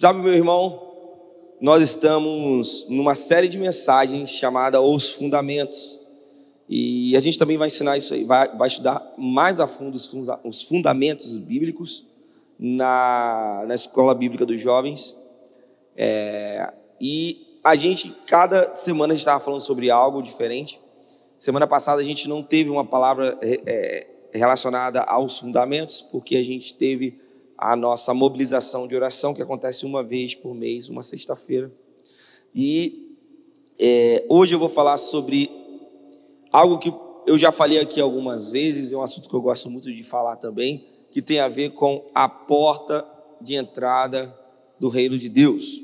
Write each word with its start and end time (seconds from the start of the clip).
Sabe, 0.00 0.20
meu 0.20 0.32
irmão, 0.32 0.80
nós 1.60 1.82
estamos 1.82 2.86
numa 2.88 3.14
série 3.14 3.48
de 3.48 3.58
mensagens 3.58 4.30
chamada 4.30 4.80
Os 4.80 5.10
Fundamentos. 5.10 6.00
E 6.66 7.14
a 7.14 7.20
gente 7.20 7.38
também 7.38 7.58
vai 7.58 7.66
ensinar 7.66 7.98
isso 7.98 8.14
aí, 8.14 8.24
vai, 8.24 8.48
vai 8.56 8.66
estudar 8.66 9.12
mais 9.18 9.60
a 9.60 9.66
fundo 9.66 9.96
os, 9.96 10.10
os 10.42 10.62
fundamentos 10.62 11.36
bíblicos 11.36 12.06
na, 12.58 13.62
na 13.68 13.74
escola 13.74 14.14
bíblica 14.14 14.46
dos 14.46 14.58
jovens. 14.58 15.14
É, 15.94 16.72
e 16.98 17.60
a 17.62 17.76
gente, 17.76 18.10
cada 18.26 18.74
semana, 18.74 19.12
a 19.12 19.14
gente 19.14 19.20
estava 19.20 19.44
falando 19.44 19.60
sobre 19.60 19.90
algo 19.90 20.22
diferente. 20.22 20.80
Semana 21.38 21.66
passada 21.66 22.00
a 22.00 22.04
gente 22.04 22.26
não 22.26 22.42
teve 22.42 22.70
uma 22.70 22.86
palavra 22.86 23.38
é, 23.42 24.06
é 24.32 24.38
relacionada 24.38 25.02
aos 25.02 25.38
fundamentos, 25.38 26.00
porque 26.00 26.38
a 26.38 26.42
gente 26.42 26.72
teve 26.72 27.20
a 27.60 27.76
nossa 27.76 28.14
mobilização 28.14 28.88
de 28.88 28.96
oração, 28.96 29.34
que 29.34 29.42
acontece 29.42 29.84
uma 29.84 30.02
vez 30.02 30.34
por 30.34 30.54
mês, 30.54 30.88
uma 30.88 31.02
sexta-feira. 31.02 31.70
E 32.54 33.14
é, 33.78 34.24
hoje 34.30 34.54
eu 34.54 34.58
vou 34.58 34.70
falar 34.70 34.96
sobre 34.96 35.50
algo 36.50 36.78
que 36.78 36.92
eu 37.26 37.36
já 37.36 37.52
falei 37.52 37.78
aqui 37.78 38.00
algumas 38.00 38.50
vezes, 38.50 38.90
é 38.90 38.96
um 38.96 39.02
assunto 39.02 39.28
que 39.28 39.36
eu 39.36 39.42
gosto 39.42 39.68
muito 39.68 39.92
de 39.92 40.02
falar 40.02 40.36
também, 40.36 40.86
que 41.10 41.20
tem 41.20 41.38
a 41.38 41.48
ver 41.48 41.70
com 41.70 42.06
a 42.14 42.26
porta 42.26 43.06
de 43.42 43.54
entrada 43.54 44.34
do 44.78 44.88
reino 44.88 45.18
de 45.18 45.28
Deus. 45.28 45.82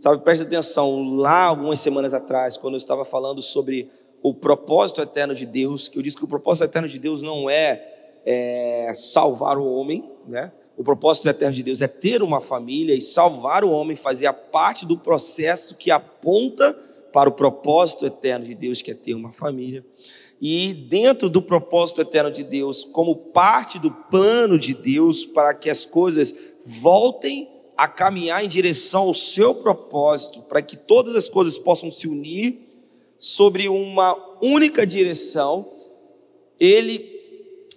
Sabe, 0.00 0.24
preste 0.24 0.42
atenção, 0.42 1.16
lá 1.16 1.44
algumas 1.44 1.80
semanas 1.80 2.14
atrás, 2.14 2.56
quando 2.56 2.74
eu 2.74 2.78
estava 2.78 3.04
falando 3.04 3.42
sobre 3.42 3.90
o 4.22 4.32
propósito 4.32 5.02
eterno 5.02 5.34
de 5.34 5.44
Deus, 5.44 5.86
que 5.86 5.98
eu 5.98 6.02
disse 6.02 6.16
que 6.16 6.24
o 6.24 6.28
propósito 6.28 6.64
eterno 6.64 6.88
de 6.88 6.98
Deus 6.98 7.20
não 7.20 7.50
é, 7.50 8.20
é 8.24 8.90
salvar 8.94 9.58
o 9.58 9.70
homem, 9.70 10.10
né? 10.26 10.50
O 10.80 10.82
propósito 10.82 11.28
eterno 11.28 11.54
de 11.54 11.62
Deus 11.62 11.82
é 11.82 11.86
ter 11.86 12.22
uma 12.22 12.40
família 12.40 12.94
e 12.94 13.02
salvar 13.02 13.62
o 13.64 13.70
homem, 13.70 13.94
fazer 13.94 14.24
a 14.24 14.32
parte 14.32 14.86
do 14.86 14.96
processo 14.96 15.76
que 15.76 15.90
aponta 15.90 16.72
para 17.12 17.28
o 17.28 17.32
propósito 17.32 18.06
eterno 18.06 18.46
de 18.46 18.54
Deus, 18.54 18.80
que 18.80 18.90
é 18.90 18.94
ter 18.94 19.12
uma 19.12 19.30
família. 19.30 19.84
E 20.40 20.72
dentro 20.72 21.28
do 21.28 21.42
propósito 21.42 22.00
eterno 22.00 22.30
de 22.30 22.42
Deus, 22.42 22.82
como 22.82 23.14
parte 23.14 23.78
do 23.78 23.90
plano 23.90 24.58
de 24.58 24.72
Deus 24.72 25.26
para 25.26 25.52
que 25.52 25.68
as 25.68 25.84
coisas 25.84 26.34
voltem 26.64 27.46
a 27.76 27.86
caminhar 27.86 28.42
em 28.42 28.48
direção 28.48 29.02
ao 29.02 29.12
seu 29.12 29.54
propósito, 29.54 30.40
para 30.40 30.62
que 30.62 30.78
todas 30.78 31.14
as 31.14 31.28
coisas 31.28 31.58
possam 31.58 31.90
se 31.90 32.08
unir 32.08 32.58
sobre 33.18 33.68
uma 33.68 34.16
única 34.40 34.86
direção, 34.86 35.70
ele 36.58 37.19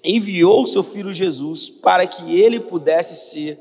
enviou 0.03 0.63
o 0.63 0.67
seu 0.67 0.83
filho 0.83 1.13
Jesus 1.13 1.69
para 1.69 2.05
que 2.05 2.39
ele 2.39 2.59
pudesse 2.59 3.15
ser 3.15 3.57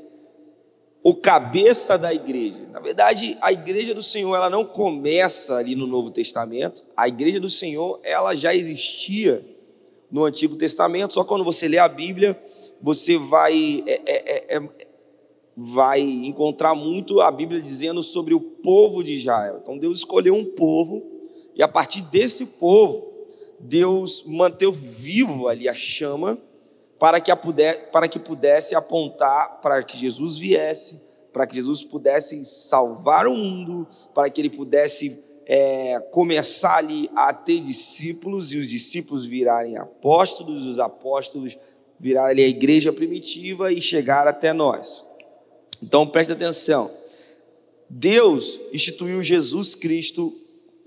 o 1.03 1.13
cabeça 1.13 1.97
da 1.97 2.13
igreja. 2.13 2.67
Na 2.71 2.79
verdade, 2.79 3.37
a 3.41 3.51
igreja 3.51 3.93
do 3.93 4.01
Senhor, 4.01 4.35
ela 4.35 4.49
não 4.49 4.63
começa 4.63 5.55
ali 5.55 5.75
no 5.75 5.85
Novo 5.85 6.09
Testamento. 6.09 6.83
A 6.95 7.07
igreja 7.07 7.39
do 7.39 7.49
Senhor, 7.49 7.99
ela 8.03 8.33
já 8.35 8.55
existia 8.55 9.45
no 10.09 10.23
Antigo 10.23 10.55
Testamento. 10.55 11.13
Só 11.13 11.23
quando 11.23 11.43
você 11.43 11.67
lê 11.67 11.77
a 11.77 11.89
Bíblia, 11.89 12.41
você 12.81 13.17
vai 13.17 13.83
é, 13.85 14.01
é, 14.05 14.55
é, 14.55 14.57
é 14.57 14.93
vai 15.55 16.01
encontrar 16.01 16.73
muito 16.73 17.21
a 17.21 17.29
Bíblia 17.29 17.61
dizendo 17.61 18.01
sobre 18.01 18.33
o 18.33 18.39
povo 18.39 19.03
de 19.03 19.15
Israel. 19.15 19.59
Então 19.61 19.77
Deus 19.77 19.99
escolheu 19.99 20.33
um 20.33 20.45
povo 20.45 21.03
e 21.55 21.61
a 21.61 21.67
partir 21.67 22.01
desse 22.01 22.45
povo 22.45 23.12
Deus 23.63 24.23
manteve 24.27 24.71
vivo 24.71 25.47
ali 25.47 25.69
a 25.69 25.73
chama 25.73 26.37
para 26.99 27.19
que, 27.19 27.31
a 27.31 27.35
puder, 27.35 27.91
para 27.91 28.07
que 28.07 28.19
pudesse 28.19 28.75
apontar 28.75 29.61
para 29.61 29.81
que 29.83 29.97
Jesus 29.97 30.37
viesse, 30.37 31.01
para 31.31 31.47
que 31.47 31.55
Jesus 31.55 31.83
pudesse 31.83 32.43
salvar 32.45 33.25
o 33.25 33.35
mundo, 33.35 33.87
para 34.13 34.29
que 34.29 34.41
ele 34.41 34.49
pudesse 34.49 35.23
é, 35.45 35.99
começar 36.11 36.77
ali 36.77 37.09
a 37.15 37.33
ter 37.33 37.59
discípulos 37.59 38.51
e 38.51 38.57
os 38.57 38.67
discípulos 38.67 39.25
virarem 39.25 39.77
apóstolos, 39.77 40.63
os 40.63 40.79
apóstolos 40.79 41.57
virarem 41.99 42.31
ali 42.31 42.43
a 42.43 42.47
igreja 42.47 42.91
primitiva 42.91 43.71
e 43.71 43.81
chegar 43.81 44.27
até 44.27 44.51
nós. 44.51 45.05
Então 45.81 46.05
preste 46.05 46.33
atenção. 46.33 46.91
Deus 47.89 48.59
instituiu 48.73 49.23
Jesus 49.23 49.73
Cristo, 49.75 50.33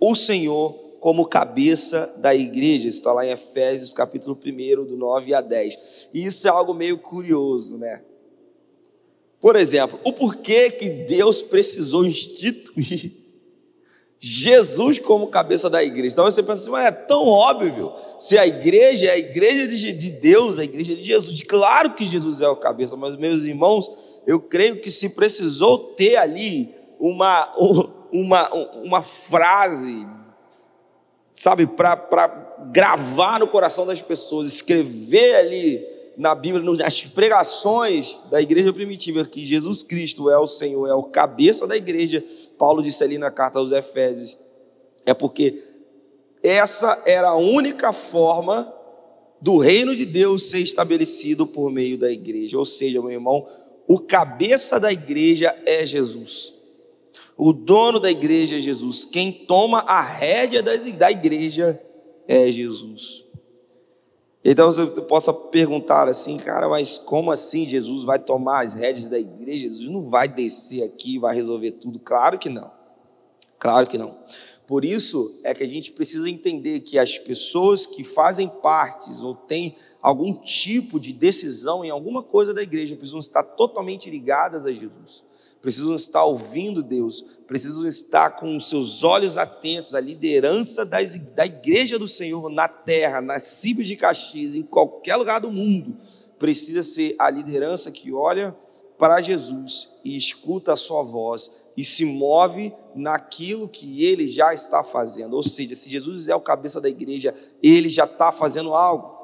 o 0.00 0.14
Senhor, 0.14 0.85
como 1.00 1.26
cabeça 1.26 2.14
da 2.18 2.34
igreja. 2.34 2.88
Isso 2.88 2.98
está 2.98 3.12
lá 3.12 3.24
em 3.26 3.30
Efésios, 3.30 3.92
capítulo 3.92 4.38
1, 4.44 4.84
do 4.84 4.96
9 4.96 5.34
a 5.34 5.40
10. 5.40 6.10
E 6.12 6.26
isso 6.26 6.46
é 6.46 6.50
algo 6.50 6.74
meio 6.74 6.98
curioso, 6.98 7.78
né? 7.78 8.02
Por 9.40 9.54
exemplo, 9.56 10.00
o 10.04 10.12
porquê 10.12 10.70
que 10.70 10.88
Deus 10.88 11.42
precisou 11.42 12.04
instituir 12.04 13.12
Jesus 14.18 14.98
como 14.98 15.26
cabeça 15.26 15.68
da 15.68 15.84
igreja. 15.84 16.14
Então 16.14 16.24
você 16.24 16.42
pensa 16.42 16.62
assim, 16.62 16.70
mas 16.70 16.86
é 16.86 16.90
tão 16.90 17.28
óbvio. 17.28 17.92
Se 18.18 18.38
a 18.38 18.46
igreja 18.46 19.06
é 19.06 19.10
a 19.10 19.18
igreja 19.18 19.68
de 19.68 20.10
Deus, 20.10 20.58
a 20.58 20.64
igreja 20.64 20.96
de 20.96 21.02
Jesus, 21.02 21.40
claro 21.42 21.94
que 21.94 22.06
Jesus 22.06 22.40
é 22.40 22.48
o 22.48 22.56
cabeça, 22.56 22.96
mas 22.96 23.14
meus 23.16 23.44
irmãos, 23.44 24.20
eu 24.26 24.40
creio 24.40 24.80
que 24.80 24.90
se 24.90 25.10
precisou 25.10 25.78
ter 25.78 26.16
ali 26.16 26.74
uma, 26.98 27.54
uma, 28.10 28.54
uma 28.82 29.02
frase 29.02 30.06
sabe, 31.36 31.66
para 31.66 32.56
gravar 32.72 33.38
no 33.38 33.46
coração 33.46 33.86
das 33.86 34.00
pessoas, 34.00 34.52
escrever 34.52 35.36
ali 35.36 35.86
na 36.16 36.34
Bíblia, 36.34 36.64
nas 36.64 37.04
pregações 37.04 38.18
da 38.30 38.40
igreja 38.40 38.72
primitiva, 38.72 39.22
que 39.24 39.44
Jesus 39.44 39.82
Cristo 39.82 40.30
é 40.30 40.38
o 40.38 40.46
Senhor, 40.46 40.88
é 40.88 40.94
o 40.94 41.02
cabeça 41.02 41.66
da 41.66 41.76
igreja. 41.76 42.24
Paulo 42.58 42.82
disse 42.82 43.04
ali 43.04 43.18
na 43.18 43.30
carta 43.30 43.58
aos 43.58 43.70
Efésios, 43.70 44.36
é 45.04 45.12
porque 45.12 45.62
essa 46.42 47.02
era 47.04 47.28
a 47.28 47.36
única 47.36 47.92
forma 47.92 48.72
do 49.40 49.58
reino 49.58 49.94
de 49.94 50.06
Deus 50.06 50.46
ser 50.46 50.60
estabelecido 50.60 51.46
por 51.46 51.70
meio 51.70 51.98
da 51.98 52.10
igreja. 52.10 52.58
Ou 52.58 52.64
seja, 52.64 53.02
meu 53.02 53.10
irmão, 53.10 53.46
o 53.86 54.00
cabeça 54.00 54.80
da 54.80 54.90
igreja 54.90 55.54
é 55.66 55.84
Jesus. 55.84 56.55
O 57.36 57.52
dono 57.52 58.00
da 58.00 58.10
igreja 58.10 58.56
é 58.56 58.60
Jesus. 58.60 59.04
Quem 59.04 59.30
toma 59.30 59.80
a 59.80 60.00
rédea 60.00 60.62
da 60.62 61.10
igreja 61.10 61.80
é 62.26 62.50
Jesus. 62.50 63.24
Então 64.42 64.72
você 64.72 64.86
possa 65.02 65.34
perguntar 65.34 66.08
assim, 66.08 66.38
cara, 66.38 66.68
mas 66.68 66.96
como 66.96 67.30
assim 67.32 67.66
Jesus 67.66 68.04
vai 68.04 68.18
tomar 68.18 68.64
as 68.64 68.74
rédeas 68.74 69.08
da 69.08 69.18
igreja? 69.18 69.64
Jesus 69.64 69.88
não 69.90 70.06
vai 70.06 70.28
descer 70.28 70.84
aqui 70.84 71.16
e 71.16 71.18
vai 71.18 71.34
resolver 71.34 71.72
tudo? 71.72 71.98
Claro 71.98 72.38
que 72.38 72.48
não. 72.48 72.70
Claro 73.58 73.86
que 73.86 73.98
não. 73.98 74.16
Por 74.66 74.84
isso 74.84 75.38
é 75.42 75.52
que 75.52 75.62
a 75.62 75.66
gente 75.66 75.92
precisa 75.92 76.30
entender 76.30 76.80
que 76.80 76.98
as 76.98 77.18
pessoas 77.18 77.86
que 77.86 78.02
fazem 78.02 78.48
parte 78.48 79.10
ou 79.22 79.34
têm 79.34 79.74
algum 80.00 80.32
tipo 80.32 80.98
de 80.98 81.12
decisão 81.12 81.84
em 81.84 81.90
alguma 81.90 82.22
coisa 82.22 82.54
da 82.54 82.62
igreja 82.62 82.96
precisam 82.96 83.20
estar 83.20 83.42
totalmente 83.42 84.08
ligadas 84.08 84.64
a 84.64 84.72
Jesus 84.72 85.24
precisam 85.60 85.94
estar 85.94 86.24
ouvindo 86.24 86.82
Deus, 86.82 87.24
precisam 87.46 87.86
estar 87.86 88.30
com 88.30 88.56
os 88.56 88.68
seus 88.68 89.02
olhos 89.02 89.36
atentos 89.36 89.94
à 89.94 90.00
liderança 90.00 90.84
das, 90.84 91.18
da 91.18 91.46
igreja 91.46 91.98
do 91.98 92.06
Senhor 92.06 92.48
na 92.50 92.68
terra, 92.68 93.20
na 93.20 93.40
Cíbio 93.40 93.84
de 93.84 93.96
Caxias, 93.96 94.54
em 94.54 94.62
qualquer 94.62 95.16
lugar 95.16 95.40
do 95.40 95.50
mundo. 95.50 95.96
Precisa 96.38 96.82
ser 96.82 97.16
a 97.18 97.30
liderança 97.30 97.90
que 97.90 98.12
olha 98.12 98.56
para 98.98 99.20
Jesus 99.20 99.90
e 100.04 100.16
escuta 100.16 100.72
a 100.72 100.76
sua 100.76 101.02
voz 101.02 101.50
e 101.76 101.84
se 101.84 102.04
move 102.04 102.72
naquilo 102.94 103.68
que 103.68 104.04
ele 104.04 104.26
já 104.26 104.54
está 104.54 104.82
fazendo. 104.82 105.34
Ou 105.34 105.42
seja, 105.42 105.74
se 105.74 105.90
Jesus 105.90 106.28
é 106.28 106.34
o 106.34 106.40
cabeça 106.40 106.80
da 106.80 106.88
igreja, 106.88 107.34
ele 107.62 107.88
já 107.88 108.04
está 108.04 108.32
fazendo 108.32 108.74
algo. 108.74 109.15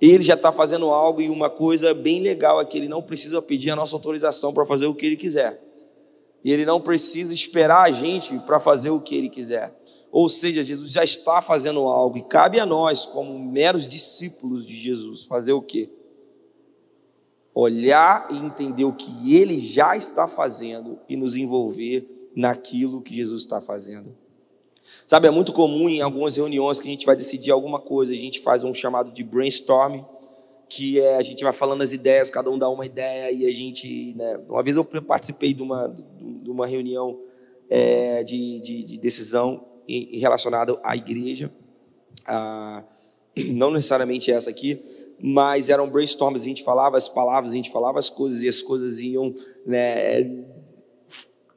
Ele 0.00 0.22
já 0.22 0.34
está 0.34 0.52
fazendo 0.52 0.86
algo 0.86 1.20
e 1.20 1.28
uma 1.28 1.50
coisa 1.50 1.92
bem 1.92 2.20
legal 2.20 2.60
é 2.60 2.64
que 2.64 2.78
ele 2.78 2.88
não 2.88 3.02
precisa 3.02 3.42
pedir 3.42 3.70
a 3.70 3.76
nossa 3.76 3.96
autorização 3.96 4.52
para 4.52 4.64
fazer 4.64 4.86
o 4.86 4.94
que 4.94 5.06
ele 5.06 5.16
quiser. 5.16 5.60
E 6.44 6.52
ele 6.52 6.64
não 6.64 6.80
precisa 6.80 7.34
esperar 7.34 7.82
a 7.82 7.90
gente 7.90 8.38
para 8.40 8.60
fazer 8.60 8.90
o 8.90 9.00
que 9.00 9.16
ele 9.16 9.28
quiser. 9.28 9.76
Ou 10.10 10.28
seja, 10.28 10.62
Jesus 10.62 10.92
já 10.92 11.02
está 11.02 11.42
fazendo 11.42 11.80
algo 11.80 12.16
e 12.16 12.22
cabe 12.22 12.58
a 12.60 12.64
nós, 12.64 13.04
como 13.04 13.38
meros 13.38 13.88
discípulos 13.88 14.66
de 14.66 14.76
Jesus, 14.76 15.26
fazer 15.26 15.52
o 15.52 15.60
quê? 15.60 15.90
Olhar 17.52 18.28
e 18.30 18.36
entender 18.36 18.84
o 18.84 18.92
que 18.92 19.36
ele 19.36 19.58
já 19.58 19.96
está 19.96 20.28
fazendo 20.28 20.98
e 21.08 21.16
nos 21.16 21.36
envolver 21.36 22.08
naquilo 22.36 23.02
que 23.02 23.16
Jesus 23.16 23.42
está 23.42 23.60
fazendo. 23.60 24.16
Sabe, 25.06 25.28
é 25.28 25.30
muito 25.30 25.52
comum 25.52 25.88
em 25.88 26.00
algumas 26.00 26.36
reuniões 26.36 26.78
que 26.78 26.88
a 26.88 26.90
gente 26.90 27.06
vai 27.06 27.16
decidir 27.16 27.50
alguma 27.50 27.80
coisa, 27.80 28.12
a 28.12 28.16
gente 28.16 28.40
faz 28.40 28.62
um 28.62 28.74
chamado 28.74 29.10
de 29.10 29.24
brainstorming, 29.24 30.04
que 30.68 31.00
é 31.00 31.16
a 31.16 31.22
gente 31.22 31.42
vai 31.42 31.52
falando 31.52 31.82
as 31.82 31.92
ideias, 31.92 32.30
cada 32.30 32.50
um 32.50 32.58
dá 32.58 32.68
uma 32.68 32.84
ideia 32.84 33.32
e 33.32 33.46
a 33.46 33.52
gente, 33.52 34.14
né, 34.14 34.38
uma 34.48 34.62
vez 34.62 34.76
eu 34.76 34.84
participei 34.84 35.54
de 35.54 35.62
uma, 35.62 35.88
de 35.88 36.50
uma 36.50 36.66
reunião 36.66 37.18
é, 37.70 38.22
de, 38.22 38.60
de, 38.60 38.84
de, 38.84 38.98
decisão 38.98 39.64
relacionada 40.12 40.78
à 40.82 40.94
igreja, 40.94 41.50
a, 42.26 42.84
não 43.48 43.70
necessariamente 43.70 44.30
essa 44.30 44.50
aqui, 44.50 44.80
mas 45.20 45.70
eram 45.70 45.88
brainstorms, 45.88 46.42
a 46.42 46.44
gente 46.44 46.62
falava 46.62 46.98
as 46.98 47.08
palavras, 47.08 47.52
a 47.52 47.56
gente 47.56 47.70
falava 47.70 47.98
as 47.98 48.10
coisas 48.10 48.42
e 48.42 48.48
as 48.48 48.60
coisas 48.60 49.00
iam 49.00 49.34
né, 49.66 50.44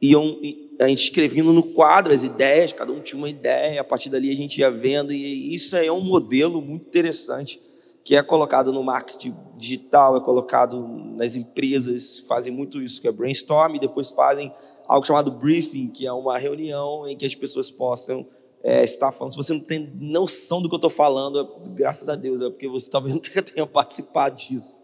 iam 0.02 0.40
a 0.82 0.88
gente 0.88 1.04
escrevendo 1.04 1.54
no 1.54 1.62
quadro 1.62 2.14
as 2.14 2.24
ideias, 2.24 2.74
cada 2.74 2.92
um 2.92 3.00
tinha 3.00 3.18
uma 3.18 3.30
ideia, 3.30 3.82
a 3.82 3.84
partir 3.84 4.10
dali 4.10 4.32
a 4.32 4.36
gente 4.36 4.60
ia 4.60 4.72
vendo, 4.72 5.14
e 5.14 5.54
isso 5.54 5.76
é 5.76 5.92
um 5.92 6.02
modelo 6.02 6.62
muito 6.62 6.88
interessante, 6.88 7.62
que 8.04 8.16
é 8.16 8.24
colocado 8.24 8.74
no 8.74 8.84
marketing 8.84 9.36
digital, 9.56 10.18
é 10.18 10.22
colocado 10.22 10.88
nas 11.16 11.36
empresas, 11.36 12.20
fazem 12.28 12.52
muito 12.52 12.82
isso, 12.82 13.00
que 13.00 13.08
é 13.08 13.12
brainstorm, 13.12 13.76
e 13.76 13.80
depois 13.80 14.10
fazem 14.10 14.52
algo 14.88 15.06
chamado 15.06 15.32
briefing, 15.32 15.88
que 15.88 16.08
é 16.08 16.12
uma 16.12 16.38
reunião 16.38 17.08
em 17.08 17.16
que 17.16 17.26
as 17.26 17.36
pessoas 17.36 17.70
possam 17.70 18.26
é, 18.64 18.84
estar 18.84 19.12
falando. 19.12 19.34
Se 19.34 19.38
você 19.38 19.54
não 19.54 19.62
tem 19.62 19.94
noção 20.00 20.62
do 20.62 20.68
que 20.68 20.74
eu 20.74 20.78
estou 20.78 20.90
falando, 20.90 21.40
é, 21.40 21.70
graças 21.70 22.10
a 22.10 22.16
Deus, 22.16 22.42
é 22.42 22.50
porque 22.50 22.68
você 22.68 22.90
talvez 22.90 23.14
não 23.14 23.22
tenha 23.22 23.68
participado 23.68 24.36
disso. 24.36 24.84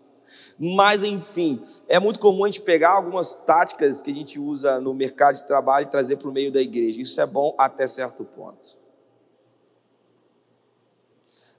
Mas, 0.59 1.03
enfim, 1.03 1.61
é 1.87 1.99
muito 1.99 2.19
comum 2.19 2.43
a 2.43 2.47
gente 2.47 2.61
pegar 2.61 2.91
algumas 2.91 3.33
táticas 3.33 4.01
que 4.01 4.09
a 4.09 4.13
gente 4.13 4.39
usa 4.39 4.79
no 4.81 4.93
mercado 4.93 5.35
de 5.35 5.45
trabalho 5.45 5.85
e 5.85 5.89
trazer 5.89 6.17
para 6.17 6.29
o 6.29 6.31
meio 6.31 6.51
da 6.51 6.61
igreja. 6.61 6.99
Isso 6.99 7.21
é 7.21 7.25
bom 7.27 7.53
até 7.57 7.87
certo 7.87 8.25
ponto. 8.25 8.77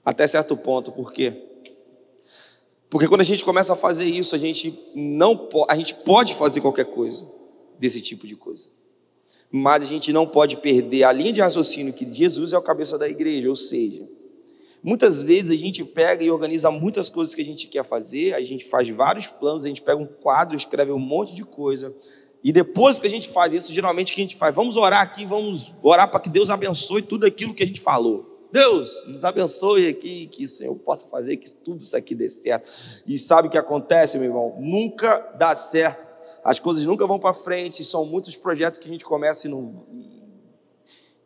Até 0.03 0.27
certo 0.27 0.57
ponto, 0.57 0.91
por 0.91 1.13
quê? 1.13 1.45
Porque 2.89 3.07
quando 3.07 3.21
a 3.21 3.25
gente 3.25 3.45
começa 3.45 3.73
a 3.73 3.75
fazer 3.75 4.05
isso, 4.05 4.35
a 4.35 4.37
gente 4.39 4.91
não 4.95 5.47
a 5.69 5.75
gente 5.75 5.93
pode 5.93 6.33
fazer 6.33 6.59
qualquer 6.59 6.85
coisa 6.85 7.29
desse 7.77 8.01
tipo 8.01 8.25
de 8.25 8.35
coisa. 8.35 8.69
Mas 9.51 9.83
a 9.83 9.85
gente 9.85 10.11
não 10.11 10.27
pode 10.27 10.57
perder 10.57 11.03
a 11.03 11.11
linha 11.11 11.31
de 11.31 11.39
raciocínio 11.39 11.93
que 11.93 12.11
Jesus 12.11 12.51
é 12.51 12.57
o 12.57 12.61
cabeça 12.61 12.97
da 12.97 13.07
igreja, 13.07 13.47
ou 13.47 13.55
seja, 13.55 14.07
Muitas 14.81 15.21
vezes 15.23 15.51
a 15.51 15.55
gente 15.55 15.83
pega 15.83 16.23
e 16.23 16.31
organiza 16.31 16.71
muitas 16.71 17.09
coisas 17.09 17.35
que 17.35 17.41
a 17.41 17.45
gente 17.45 17.67
quer 17.67 17.83
fazer, 17.83 18.33
a 18.33 18.41
gente 18.41 18.65
faz 18.65 18.87
vários 18.89 19.27
planos, 19.27 19.65
a 19.65 19.67
gente 19.67 19.81
pega 19.81 20.01
um 20.01 20.05
quadro, 20.05 20.55
escreve 20.55 20.91
um 20.91 20.99
monte 20.99 21.35
de 21.35 21.43
coisa, 21.43 21.93
e 22.43 22.51
depois 22.51 22.99
que 22.99 23.07
a 23.07 23.09
gente 23.09 23.27
faz 23.27 23.53
isso, 23.53 23.73
geralmente 23.73 24.11
o 24.11 24.15
que 24.15 24.21
a 24.21 24.23
gente 24.23 24.37
faz? 24.37 24.55
Vamos 24.55 24.77
orar 24.77 25.01
aqui, 25.01 25.25
vamos 25.25 25.75
orar 25.83 26.09
para 26.09 26.19
que 26.19 26.29
Deus 26.29 26.49
abençoe 26.49 27.01
tudo 27.01 27.25
aquilo 27.25 27.53
que 27.53 27.63
a 27.63 27.67
gente 27.67 27.81
falou. 27.81 28.47
Deus, 28.51 29.05
nos 29.07 29.23
abençoe 29.23 29.87
aqui, 29.87 30.27
que 30.27 30.45
o 30.45 30.49
Senhor 30.49 30.75
possa 30.75 31.07
fazer 31.07 31.37
que 31.37 31.53
tudo 31.53 31.81
isso 31.81 31.95
aqui 31.95 32.15
dê 32.15 32.29
certo. 32.29 32.67
E 33.05 33.19
sabe 33.19 33.47
o 33.47 33.51
que 33.51 33.57
acontece, 33.57 34.17
meu 34.17 34.27
irmão? 34.27 34.55
Nunca 34.59 35.35
dá 35.37 35.55
certo. 35.55 36.09
As 36.43 36.57
coisas 36.57 36.83
nunca 36.83 37.05
vão 37.05 37.19
para 37.19 37.33
frente, 37.33 37.83
são 37.83 38.05
muitos 38.05 38.35
projetos 38.35 38.79
que 38.79 38.87
a 38.87 38.91
gente 38.91 39.03
começa 39.03 39.47
e 39.47 39.51
não, 39.51 39.85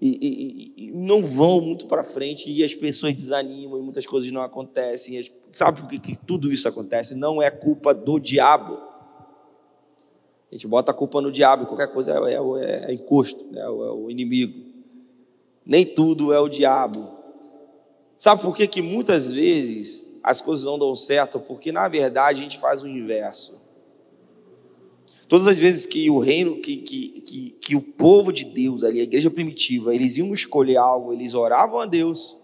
e, 0.06 0.74
e, 0.78 0.84
e 0.88 0.92
não 0.92 1.26
vão 1.26 1.62
muito 1.62 1.88
para 1.88 2.04
frente 2.04 2.52
e 2.52 2.62
as 2.62 2.76
pessoas 2.76 3.16
desanimam 3.16 3.80
e 3.80 3.82
muitas 3.82 4.06
coisas 4.06 4.30
não 4.32 4.42
acontecem. 4.42 5.18
As, 5.18 5.32
sabe 5.50 5.80
por 5.80 5.90
que, 5.90 5.98
que 5.98 6.18
tudo 6.18 6.52
isso 6.52 6.68
acontece? 6.68 7.16
Não 7.16 7.42
é 7.42 7.50
culpa 7.50 7.94
do 7.94 8.20
diabo. 8.20 8.74
A 10.52 10.56
gente 10.56 10.68
bota 10.68 10.92
a 10.92 10.94
culpa 10.94 11.22
no 11.22 11.32
diabo, 11.32 11.68
qualquer 11.68 11.88
coisa 11.88 12.20
é, 12.30 12.34
é, 12.34 12.92
é 12.92 12.94
encosto, 12.94 13.46
né? 13.50 13.62
é 13.62 13.70
o 13.70 14.10
inimigo. 14.10 14.74
Nem 15.66 15.86
tudo 15.86 16.34
é 16.34 16.40
o 16.40 16.50
diabo. 16.50 17.10
Sabe 18.18 18.42
por 18.42 18.54
que, 18.54 18.68
que 18.68 18.82
muitas 18.82 19.32
vezes 19.32 20.06
as 20.22 20.42
coisas 20.42 20.66
não 20.66 20.78
dão 20.78 20.94
certo? 20.98 21.40
Porque 21.40 21.72
na 21.72 21.88
verdade 21.88 22.42
a 22.42 22.44
gente 22.44 22.60
faz 22.60 22.84
o 22.84 22.88
inverso. 22.90 23.63
Todas 25.28 25.48
as 25.48 25.60
vezes 25.60 25.86
que 25.86 26.10
o 26.10 26.20
reino, 26.20 26.58
que, 26.58 26.78
que, 26.78 27.08
que, 27.22 27.50
que 27.60 27.76
o 27.76 27.82
povo 27.82 28.32
de 28.32 28.44
Deus, 28.44 28.84
ali, 28.84 29.00
a 29.00 29.04
igreja 29.04 29.32
primitiva, 29.32 29.94
eles 29.94 30.18
iam 30.18 30.34
escolher 30.34 30.78
algo, 30.78 31.14
eles 31.14 31.34
oravam 31.34 31.80
a 31.80 31.86
Deus 31.86 32.38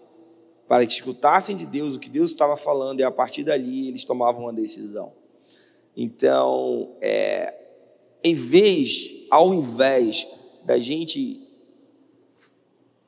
para 0.66 0.86
que 0.86 0.92
escutassem 0.92 1.56
de 1.56 1.66
Deus 1.66 1.96
o 1.96 1.98
que 1.98 2.08
Deus 2.08 2.30
estava 2.30 2.56
falando 2.56 3.00
e 3.00 3.02
a 3.02 3.10
partir 3.10 3.42
dali 3.42 3.88
eles 3.88 4.04
tomavam 4.04 4.42
uma 4.42 4.52
decisão. 4.52 5.12
Então, 5.96 6.92
é, 7.00 7.52
em 8.22 8.34
vez, 8.34 9.26
ao 9.30 9.52
invés 9.52 10.28
da 10.64 10.78
gente 10.78 11.48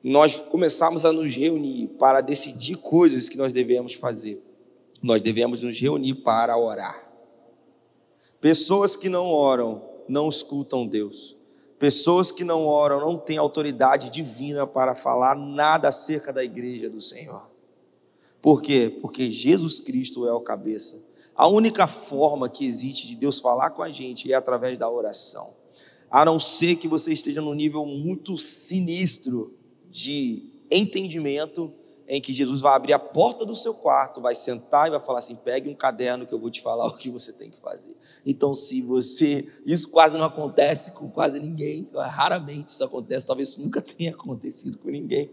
nós 0.03 0.37
começarmos 0.37 1.05
a 1.05 1.13
nos 1.13 1.33
reunir 1.33 1.87
para 1.97 2.19
decidir 2.19 2.75
coisas 2.75 3.29
que 3.29 3.37
nós 3.37 3.53
devemos 3.53 3.93
fazer, 3.93 4.43
nós 5.01 5.21
devemos 5.21 5.63
nos 5.63 5.79
reunir 5.79 6.15
para 6.15 6.57
orar. 6.57 7.12
Pessoas 8.43 8.97
que 8.97 9.07
não 9.07 9.27
oram 9.27 9.81
não 10.05 10.27
escutam 10.27 10.85
Deus. 10.85 11.37
Pessoas 11.79 12.29
que 12.29 12.43
não 12.43 12.67
oram 12.67 12.99
não 12.99 13.17
têm 13.17 13.37
autoridade 13.37 14.09
divina 14.09 14.67
para 14.67 14.93
falar 14.93 15.33
nada 15.33 15.87
acerca 15.87 16.33
da 16.33 16.43
igreja 16.43 16.89
do 16.89 16.99
Senhor. 16.99 17.49
Por 18.41 18.61
quê? 18.61 18.97
Porque 18.99 19.31
Jesus 19.31 19.79
Cristo 19.79 20.27
é 20.27 20.33
o 20.33 20.41
cabeça. 20.41 21.01
A 21.33 21.47
única 21.47 21.87
forma 21.87 22.49
que 22.49 22.65
existe 22.65 23.07
de 23.07 23.15
Deus 23.15 23.39
falar 23.39 23.69
com 23.69 23.81
a 23.81 23.89
gente 23.89 24.29
é 24.29 24.35
através 24.35 24.77
da 24.77 24.91
oração. 24.91 25.53
A 26.11 26.25
não 26.25 26.37
ser 26.37 26.75
que 26.75 26.85
você 26.85 27.13
esteja 27.13 27.39
num 27.39 27.53
nível 27.53 27.85
muito 27.85 28.37
sinistro 28.37 29.53
de 29.89 30.51
entendimento 30.69 31.73
em 32.07 32.21
que 32.21 32.33
Jesus 32.33 32.61
vai 32.61 32.75
abrir 32.75 32.93
a 32.93 32.99
porta 32.99 33.45
do 33.45 33.55
seu 33.55 33.73
quarto, 33.73 34.21
vai 34.21 34.35
sentar 34.35 34.87
e 34.87 34.91
vai 34.91 34.99
falar 34.99 35.19
assim: 35.19 35.35
pegue 35.35 35.69
um 35.69 35.75
caderno 35.75 36.25
que 36.25 36.33
eu 36.33 36.39
vou 36.39 36.49
te 36.49 36.61
falar 36.61 36.85
o 36.87 36.97
que 36.97 37.09
você 37.09 37.31
tem 37.31 37.49
que 37.49 37.59
fazer. 37.59 37.95
Então, 38.25 38.53
se 38.53 38.81
você. 38.81 39.47
Isso 39.65 39.89
quase 39.89 40.17
não 40.17 40.25
acontece 40.25 40.91
com 40.91 41.09
quase 41.09 41.39
ninguém, 41.39 41.89
raramente 41.93 42.69
isso 42.69 42.83
acontece, 42.83 43.25
talvez 43.25 43.49
isso 43.49 43.61
nunca 43.61 43.81
tenha 43.83 44.11
acontecido 44.11 44.77
com 44.77 44.89
ninguém. 44.89 45.31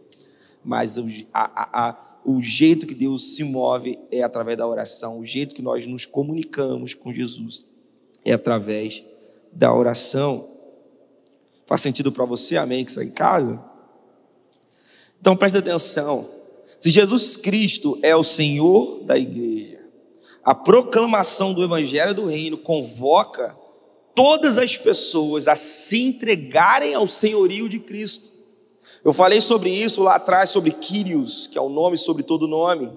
Mas 0.63 0.97
o, 0.97 1.07
a, 1.33 1.89
a, 1.89 2.21
o 2.25 2.41
jeito 2.41 2.87
que 2.87 2.95
Deus 2.95 3.35
se 3.35 3.43
move 3.43 3.99
é 4.11 4.23
através 4.23 4.57
da 4.57 4.67
oração, 4.67 5.19
o 5.19 5.25
jeito 5.25 5.55
que 5.55 5.63
nós 5.63 5.87
nos 5.87 6.05
comunicamos 6.05 6.93
com 6.93 7.13
Jesus 7.13 7.67
é 8.25 8.33
através 8.33 9.03
da 9.53 9.75
oração. 9.75 10.47
Faz 11.67 11.81
sentido 11.81 12.13
para 12.13 12.25
você, 12.25 12.57
amém, 12.57 12.85
que 12.85 12.91
está 12.91 13.03
em 13.03 13.11
casa? 13.11 13.63
Então 15.21 15.37
preste 15.37 15.59
atenção. 15.59 16.40
Se 16.81 16.91
Jesus 16.91 17.37
Cristo 17.37 17.99
é 18.03 18.17
o 18.17 18.25
Senhor 18.25 19.01
da 19.03 19.19
igreja, 19.19 19.79
a 20.43 20.55
proclamação 20.55 21.53
do 21.53 21.63
Evangelho 21.63 22.15
do 22.15 22.25
Reino 22.25 22.57
convoca 22.57 23.55
todas 24.15 24.57
as 24.57 24.79
pessoas 24.79 25.47
a 25.47 25.55
se 25.55 26.01
entregarem 26.01 26.95
ao 26.95 27.07
senhorio 27.07 27.69
de 27.69 27.79
Cristo. 27.79 28.33
Eu 29.05 29.13
falei 29.13 29.43
sobre 29.43 29.71
isso 29.71 30.03
lá 30.03 30.15
atrás, 30.15 30.49
sobre 30.49 30.71
Kyrios, 30.71 31.47
que 31.47 31.59
é 31.59 31.61
o 31.61 31.69
nome 31.69 31.99
sobre 31.99 32.23
todo 32.23 32.49
nome. 32.49 32.91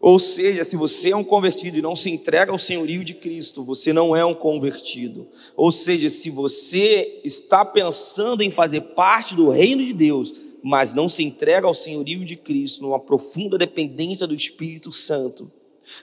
Ou 0.00 0.18
seja, 0.20 0.62
se 0.62 0.76
você 0.76 1.10
é 1.10 1.16
um 1.16 1.24
convertido 1.24 1.78
e 1.78 1.82
não 1.82 1.94
se 1.96 2.10
entrega 2.10 2.52
ao 2.52 2.58
senhorio 2.58 3.04
de 3.04 3.14
Cristo, 3.14 3.64
você 3.64 3.92
não 3.92 4.14
é 4.14 4.24
um 4.24 4.34
convertido. 4.34 5.28
Ou 5.56 5.72
seja, 5.72 6.08
se 6.08 6.30
você 6.30 7.20
está 7.24 7.64
pensando 7.64 8.42
em 8.42 8.50
fazer 8.50 8.80
parte 8.80 9.34
do 9.34 9.48
reino 9.48 9.84
de 9.84 9.92
Deus, 9.92 10.51
mas 10.62 10.94
não 10.94 11.08
se 11.08 11.24
entrega 11.24 11.66
ao 11.66 11.74
senhorio 11.74 12.24
de 12.24 12.36
Cristo, 12.36 12.82
numa 12.82 13.00
profunda 13.00 13.58
dependência 13.58 14.26
do 14.26 14.34
Espírito 14.34 14.92
Santo, 14.92 15.50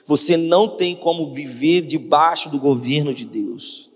você 0.04 0.36
não 0.36 0.68
tem 0.68 0.94
como 0.94 1.32
viver 1.32 1.82
debaixo 1.82 2.48
do 2.50 2.58
governo 2.58 3.12
de 3.14 3.24
Deus. 3.24 3.90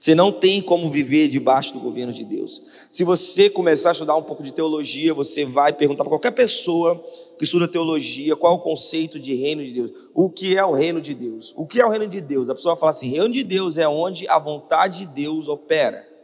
Você 0.00 0.14
não 0.16 0.32
tem 0.32 0.60
como 0.60 0.90
viver 0.90 1.28
debaixo 1.28 1.72
do 1.72 1.80
governo 1.80 2.12
de 2.12 2.24
Deus. 2.24 2.60
Se 2.90 3.04
você 3.04 3.48
começar 3.48 3.90
a 3.90 3.92
estudar 3.92 4.16
um 4.16 4.22
pouco 4.22 4.42
de 4.42 4.52
teologia, 4.52 5.14
você 5.14 5.44
vai 5.44 5.72
perguntar 5.72 6.02
para 6.02 6.10
qualquer 6.10 6.32
pessoa 6.32 6.96
que 7.38 7.44
estuda 7.44 7.68
teologia 7.68 8.34
qual 8.34 8.54
é 8.54 8.56
o 8.56 8.60
conceito 8.60 9.18
de 9.18 9.34
reino 9.34 9.62
de 9.62 9.72
Deus. 9.72 9.92
O 10.12 10.28
que 10.28 10.56
é 10.56 10.64
o 10.64 10.72
reino 10.72 11.00
de 11.00 11.14
Deus? 11.14 11.54
O 11.56 11.64
que 11.66 11.80
é 11.80 11.86
o 11.86 11.88
reino 11.88 12.08
de 12.08 12.20
Deus? 12.20 12.48
A 12.50 12.54
pessoa 12.54 12.76
fala 12.76 12.90
assim: 12.90 13.10
reino 13.10 13.30
de 13.30 13.44
Deus 13.44 13.78
é 13.78 13.88
onde 13.88 14.28
a 14.28 14.38
vontade 14.38 15.00
de 15.00 15.06
Deus 15.06 15.46
opera. 15.48 16.15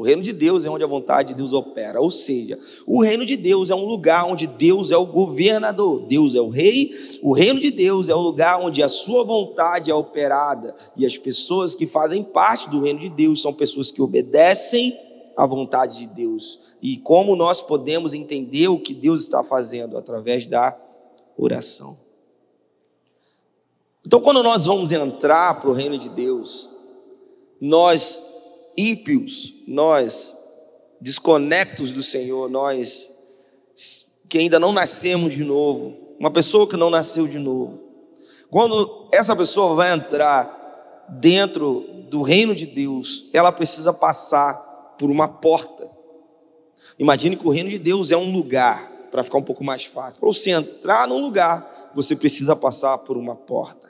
O 0.00 0.02
reino 0.02 0.22
de 0.22 0.32
Deus 0.32 0.64
é 0.64 0.70
onde 0.70 0.82
a 0.82 0.86
vontade 0.86 1.28
de 1.28 1.34
Deus 1.34 1.52
opera. 1.52 2.00
Ou 2.00 2.10
seja, 2.10 2.58
o 2.86 3.02
reino 3.02 3.26
de 3.26 3.36
Deus 3.36 3.68
é 3.68 3.74
um 3.74 3.84
lugar 3.84 4.24
onde 4.24 4.46
Deus 4.46 4.90
é 4.90 4.96
o 4.96 5.04
governador, 5.04 6.06
Deus 6.06 6.34
é 6.34 6.40
o 6.40 6.48
rei. 6.48 6.90
O 7.22 7.34
reino 7.34 7.60
de 7.60 7.70
Deus 7.70 8.08
é 8.08 8.14
o 8.14 8.20
lugar 8.22 8.58
onde 8.62 8.82
a 8.82 8.88
sua 8.88 9.22
vontade 9.24 9.90
é 9.90 9.94
operada. 9.94 10.74
E 10.96 11.04
as 11.04 11.18
pessoas 11.18 11.74
que 11.74 11.86
fazem 11.86 12.22
parte 12.22 12.70
do 12.70 12.80
reino 12.80 12.98
de 12.98 13.10
Deus 13.10 13.42
são 13.42 13.52
pessoas 13.52 13.90
que 13.90 14.00
obedecem 14.00 14.98
à 15.36 15.44
vontade 15.44 15.98
de 15.98 16.06
Deus. 16.06 16.58
E 16.80 16.96
como 16.96 17.36
nós 17.36 17.60
podemos 17.60 18.14
entender 18.14 18.68
o 18.68 18.80
que 18.80 18.94
Deus 18.94 19.20
está 19.20 19.44
fazendo 19.44 19.98
através 19.98 20.46
da 20.46 20.80
oração. 21.36 21.98
Então, 24.06 24.18
quando 24.22 24.42
nós 24.42 24.64
vamos 24.64 24.92
entrar 24.92 25.60
para 25.60 25.68
o 25.68 25.74
reino 25.74 25.98
de 25.98 26.08
Deus, 26.08 26.70
nós 27.60 28.29
ímpios, 28.76 29.54
nós 29.66 30.36
desconectos 31.00 31.90
do 31.90 32.02
Senhor, 32.02 32.48
nós 32.48 33.10
que 34.28 34.38
ainda 34.38 34.60
não 34.60 34.72
nascemos 34.72 35.32
de 35.32 35.42
novo, 35.42 35.96
uma 36.18 36.30
pessoa 36.30 36.68
que 36.68 36.76
não 36.76 36.90
nasceu 36.90 37.26
de 37.26 37.38
novo, 37.38 37.80
quando 38.50 39.08
essa 39.12 39.34
pessoa 39.34 39.74
vai 39.74 39.92
entrar 39.92 41.06
dentro 41.08 41.86
do 42.08 42.22
reino 42.22 42.54
de 42.54 42.66
Deus, 42.66 43.28
ela 43.32 43.50
precisa 43.50 43.92
passar 43.92 44.54
por 44.98 45.10
uma 45.10 45.26
porta. 45.26 45.88
Imagine 46.98 47.36
que 47.36 47.46
o 47.46 47.50
reino 47.50 47.70
de 47.70 47.78
Deus 47.78 48.10
é 48.10 48.16
um 48.16 48.30
lugar, 48.30 48.90
para 49.10 49.24
ficar 49.24 49.38
um 49.38 49.42
pouco 49.42 49.64
mais 49.64 49.84
fácil. 49.84 50.20
Para 50.20 50.28
você 50.28 50.50
entrar 50.50 51.08
num 51.08 51.20
lugar, 51.20 51.90
você 51.94 52.14
precisa 52.14 52.54
passar 52.54 52.98
por 52.98 53.16
uma 53.16 53.34
porta. 53.34 53.89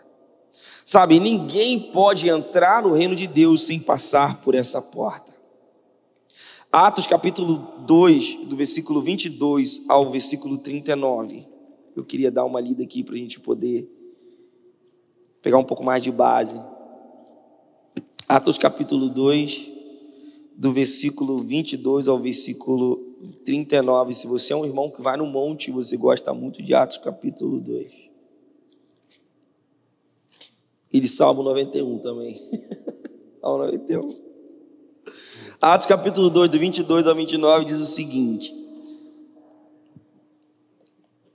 Sabe, 0.92 1.20
ninguém 1.20 1.78
pode 1.78 2.28
entrar 2.28 2.82
no 2.82 2.92
reino 2.92 3.14
de 3.14 3.28
Deus 3.28 3.62
sem 3.62 3.78
passar 3.78 4.42
por 4.42 4.56
essa 4.56 4.82
porta. 4.82 5.32
Atos 6.73 7.06
capítulo 7.06 7.85
2, 7.87 8.47
do 8.47 8.56
versículo 8.56 9.00
22 9.00 9.85
ao 9.88 10.11
versículo 10.11 10.59
39. 10.59 11.47
Eu 11.94 12.04
queria 12.04 12.28
dar 12.28 12.44
uma 12.44 12.61
lida 12.61 12.82
aqui 12.82 13.04
para 13.04 13.14
a 13.14 13.18
gente 13.18 13.38
poder 13.38 13.88
pegar 15.40 15.59
um 15.59 15.64
pouco 15.64 15.85
mais 15.85 16.02
de 16.02 16.11
base. 16.11 16.61
Atos 18.28 18.59
capítulo 18.59 19.09
2, 19.11 19.70
do 20.56 20.73
versículo 20.73 21.38
22 21.38 22.09
ao 22.09 22.18
versículo 22.18 22.97
39. 23.44 24.12
Se 24.12 24.26
você 24.26 24.52
é 24.52 24.56
um 24.56 24.66
irmão 24.66 24.90
que 24.90 25.00
vai 25.00 25.16
no 25.16 25.26
monte, 25.26 25.70
você 25.70 25.97
gosta 25.97 26.35
muito 26.35 26.61
de 26.61 26.75
Atos 26.75 26.99
capítulo 26.99 27.61
2. 27.61 28.10
E 30.92 31.00
de 31.00 31.09
Salmo 31.09 31.42
91 31.42 31.99
também. 31.99 32.40
Salmo 33.40 33.64
91. 33.64 34.14
Atos 35.61 35.87
capítulo 35.87 36.30
2, 36.30 36.49
do 36.49 36.59
22 36.59 37.06
ao 37.06 37.14
29, 37.14 37.64
diz 37.64 37.80
o 37.80 37.87
seguinte. 37.87 38.54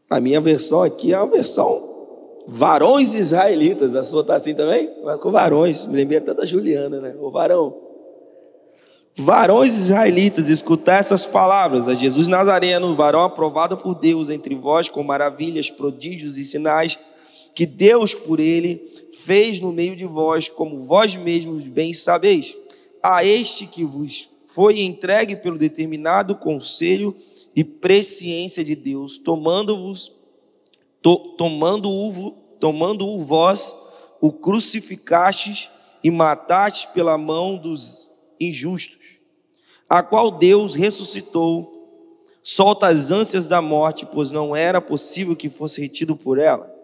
A 0.10 0.20
minha 0.20 0.42
versão 0.42 0.84
aqui 0.84 1.14
é 1.14 1.16
a 1.16 1.26
versão 1.26 1.96
varões 2.48 3.14
israelitas. 3.14 3.96
A 3.96 4.04
sua 4.04 4.22
está 4.22 4.36
assim 4.36 4.54
também? 4.54 4.92
Mas 5.04 5.20
com 5.20 5.32
varões. 5.32 5.86
Me 5.86 5.96
lembrei 5.96 6.20
até 6.20 6.34
da 6.34 6.46
Juliana, 6.46 7.00
né? 7.00 7.16
O 7.20 7.32
varão. 7.32 7.82
Varões 9.18 9.76
israelitas, 9.76 10.50
escutar 10.50 11.00
essas 11.00 11.26
palavras. 11.26 11.88
A 11.88 11.94
Jesus 11.94 12.28
Nazareno, 12.28 12.96
varão 12.96 13.22
aprovado 13.22 13.78
por 13.78 13.96
Deus 13.96 14.30
entre 14.30 14.56
vós 14.56 14.90
com 14.90 15.02
maravilhas, 15.04 15.70
prodígios 15.70 16.38
e 16.38 16.46
sinais 16.46 17.00
que 17.56 17.66
Deus 17.66 18.14
por 18.14 18.40
ele 18.40 19.08
fez 19.12 19.62
no 19.62 19.72
meio 19.72 19.96
de 19.96 20.06
vós, 20.06 20.50
como 20.50 20.82
vós 20.82 21.16
mesmos 21.16 21.68
bem 21.70 21.94
sabeis. 21.94 22.56
A 23.02 23.24
este 23.24 23.66
que 23.66 23.86
vos 23.86 24.30
foi 24.46 24.82
entregue 24.82 25.38
pelo 25.38 25.58
determinado 25.58 26.36
conselho 26.36 27.16
e 27.56 27.64
presciência 27.64 28.64
de 28.64 28.76
Deus, 28.76 29.18
tomando-vos 29.18 30.12
to, 31.02 31.16
tomando-o 31.38 32.46
tomando-o 32.60 33.24
vós, 33.24 33.76
o 34.20 34.32
crucificastes 34.32 35.70
e 36.04 36.12
matastes 36.12 36.86
pela 36.86 37.18
mão 37.18 37.58
dos 37.58 38.10
injustos, 38.40 39.20
a 39.88 40.02
qual 40.04 40.32
Deus 40.32 40.76
ressuscitou, 40.76 41.72
solta 42.42 42.88
as 42.88 43.12
ânsias 43.12 43.48
da 43.48 43.62
morte, 43.62 44.06
pois 44.06 44.32
não 44.32 44.56
era 44.56 44.82
possível 44.82 45.36
que 45.36 45.50
fosse 45.50 45.82
retido 45.82 46.16
por 46.16 46.38
ela. 46.38 46.75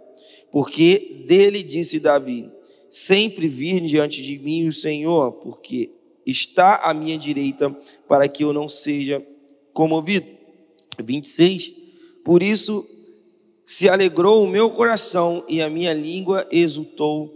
Porque 0.52 1.24
dele 1.26 1.64
disse 1.64 2.00
Davi: 2.00 2.52
Sempre 2.90 3.48
vir 3.48 3.82
diante 3.82 4.22
de 4.22 4.38
mim 4.38 4.68
o 4.68 4.74
Senhor, 4.74 5.32
porque 5.34 5.92
está 6.26 6.76
à 6.84 6.94
minha 6.94 7.18
direita, 7.18 7.76
para 8.08 8.28
que 8.28 8.44
eu 8.44 8.52
não 8.52 8.68
seja 8.68 9.26
comovido. 9.74 10.28
26. 11.02 11.72
Por 12.24 12.44
isso 12.44 12.88
se 13.64 13.88
alegrou 13.88 14.44
o 14.44 14.48
meu 14.48 14.70
coração 14.72 15.44
e 15.48 15.62
a 15.62 15.70
minha 15.70 15.94
língua 15.94 16.46
exultou, 16.52 17.34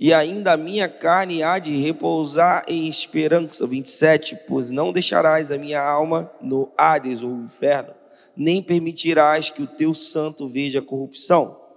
e 0.00 0.12
ainda 0.12 0.52
a 0.52 0.56
minha 0.56 0.88
carne 0.88 1.42
há 1.42 1.58
de 1.58 1.70
repousar 1.76 2.64
em 2.68 2.88
esperança. 2.88 3.66
27. 3.66 4.36
Pois 4.48 4.70
não 4.70 4.92
deixarás 4.92 5.50
a 5.50 5.58
minha 5.58 5.80
alma 5.80 6.30
no 6.40 6.70
Hades 6.76 7.22
ou 7.22 7.30
inferno, 7.30 7.94
nem 8.36 8.62
permitirás 8.62 9.50
que 9.50 9.62
o 9.62 9.66
teu 9.66 9.94
santo 9.94 10.48
veja 10.48 10.82
corrupção. 10.82 11.67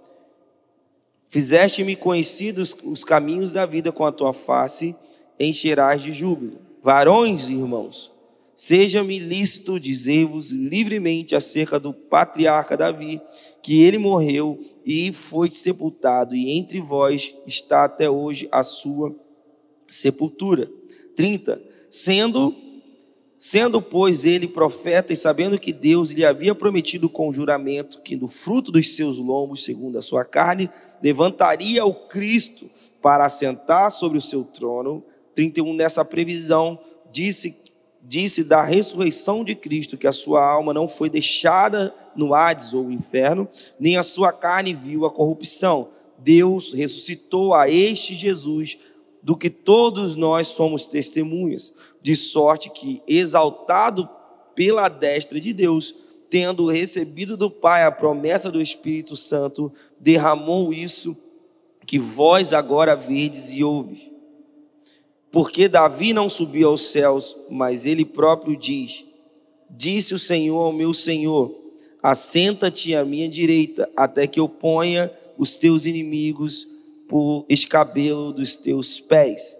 Fizeste-me 1.32 1.96
conhecidos 1.96 2.76
os 2.84 3.02
caminhos 3.02 3.52
da 3.52 3.64
vida 3.64 3.90
com 3.90 4.04
a 4.04 4.12
tua 4.12 4.34
face, 4.34 4.94
encherás 5.40 6.02
de 6.02 6.12
júbilo. 6.12 6.58
Varões, 6.82 7.48
irmãos, 7.48 8.12
seja-me 8.54 9.18
lícito 9.18 9.80
dizer-vos 9.80 10.50
livremente 10.50 11.34
acerca 11.34 11.80
do 11.80 11.94
patriarca 11.94 12.76
Davi, 12.76 13.18
que 13.62 13.80
ele 13.80 13.96
morreu 13.96 14.60
e 14.84 15.10
foi 15.10 15.50
sepultado, 15.50 16.36
e 16.36 16.50
entre 16.50 16.82
vós 16.82 17.34
está 17.46 17.86
até 17.86 18.10
hoje 18.10 18.46
a 18.52 18.62
sua 18.62 19.16
sepultura. 19.88 20.70
30. 21.16 21.62
Sendo 21.88 22.54
Sendo, 23.44 23.82
pois, 23.82 24.24
ele 24.24 24.46
profeta 24.46 25.12
e 25.12 25.16
sabendo 25.16 25.58
que 25.58 25.72
Deus 25.72 26.10
lhe 26.10 26.24
havia 26.24 26.54
prometido 26.54 27.08
com 27.08 27.32
juramento 27.32 28.00
que 28.00 28.14
do 28.14 28.28
fruto 28.28 28.70
dos 28.70 28.94
seus 28.94 29.18
lombos, 29.18 29.64
segundo 29.64 29.98
a 29.98 30.00
sua 30.00 30.24
carne, 30.24 30.70
levantaria 31.02 31.84
o 31.84 31.92
Cristo 31.92 32.70
para 33.02 33.26
assentar 33.26 33.90
sobre 33.90 34.16
o 34.16 34.20
seu 34.20 34.44
trono. 34.44 35.02
31. 35.34 35.74
Nessa 35.74 36.04
previsão, 36.04 36.78
disse 37.10 37.60
disse 38.00 38.44
da 38.44 38.62
ressurreição 38.62 39.42
de 39.42 39.56
Cristo 39.56 39.98
que 39.98 40.06
a 40.06 40.12
sua 40.12 40.48
alma 40.48 40.72
não 40.72 40.86
foi 40.86 41.10
deixada 41.10 41.92
no 42.14 42.34
Hades 42.34 42.72
ou 42.74 42.92
inferno, 42.92 43.48
nem 43.78 43.96
a 43.96 44.04
sua 44.04 44.32
carne 44.32 44.72
viu 44.72 45.04
a 45.04 45.10
corrupção. 45.10 45.88
Deus 46.16 46.72
ressuscitou 46.72 47.54
a 47.54 47.68
este 47.68 48.14
Jesus, 48.14 48.78
do 49.22 49.36
que 49.36 49.48
todos 49.48 50.16
nós 50.16 50.48
somos 50.48 50.86
testemunhas, 50.86 51.72
de 52.02 52.16
sorte 52.16 52.68
que, 52.68 53.00
exaltado 53.06 54.08
pela 54.54 54.88
destra 54.88 55.40
de 55.40 55.52
Deus, 55.52 55.94
tendo 56.28 56.66
recebido 56.66 57.36
do 57.36 57.48
Pai 57.48 57.84
a 57.84 57.92
promessa 57.92 58.50
do 58.50 58.60
Espírito 58.60 59.16
Santo, 59.16 59.72
derramou 60.00 60.72
isso 60.72 61.16
que 61.86 61.98
vós 61.98 62.52
agora 62.52 62.96
vedes 62.96 63.52
e 63.52 63.62
ouves. 63.62 64.10
Porque 65.30 65.68
Davi 65.68 66.12
não 66.12 66.28
subiu 66.28 66.68
aos 66.68 66.88
céus, 66.88 67.36
mas 67.48 67.86
ele 67.86 68.04
próprio 68.04 68.56
diz: 68.56 69.04
Disse 69.70 70.12
o 70.12 70.18
Senhor 70.18 70.58
ao 70.58 70.72
meu 70.72 70.92
Senhor: 70.92 71.54
Assenta-te 72.02 72.94
à 72.94 73.04
minha 73.04 73.28
direita, 73.28 73.88
até 73.96 74.26
que 74.26 74.40
eu 74.40 74.48
ponha 74.48 75.10
os 75.38 75.56
teus 75.56 75.86
inimigos 75.86 76.66
por 77.08 77.46
escabelo 77.48 78.32
dos 78.32 78.56
teus 78.56 78.98
pés. 78.98 79.56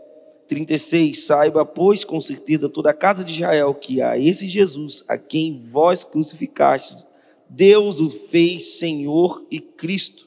36 0.52 1.24
Saiba, 1.24 1.64
pois, 1.64 2.04
com 2.04 2.20
certeza 2.20 2.68
toda 2.68 2.90
a 2.90 2.94
casa 2.94 3.24
de 3.24 3.32
Israel 3.32 3.74
que 3.74 4.02
a 4.02 4.18
esse 4.18 4.46
Jesus, 4.46 5.02
a 5.08 5.16
quem 5.16 5.62
vós 5.64 6.04
crucificastes, 6.04 7.06
Deus 7.48 8.00
o 8.00 8.10
fez 8.10 8.78
Senhor 8.78 9.46
e 9.50 9.58
Cristo. 9.58 10.26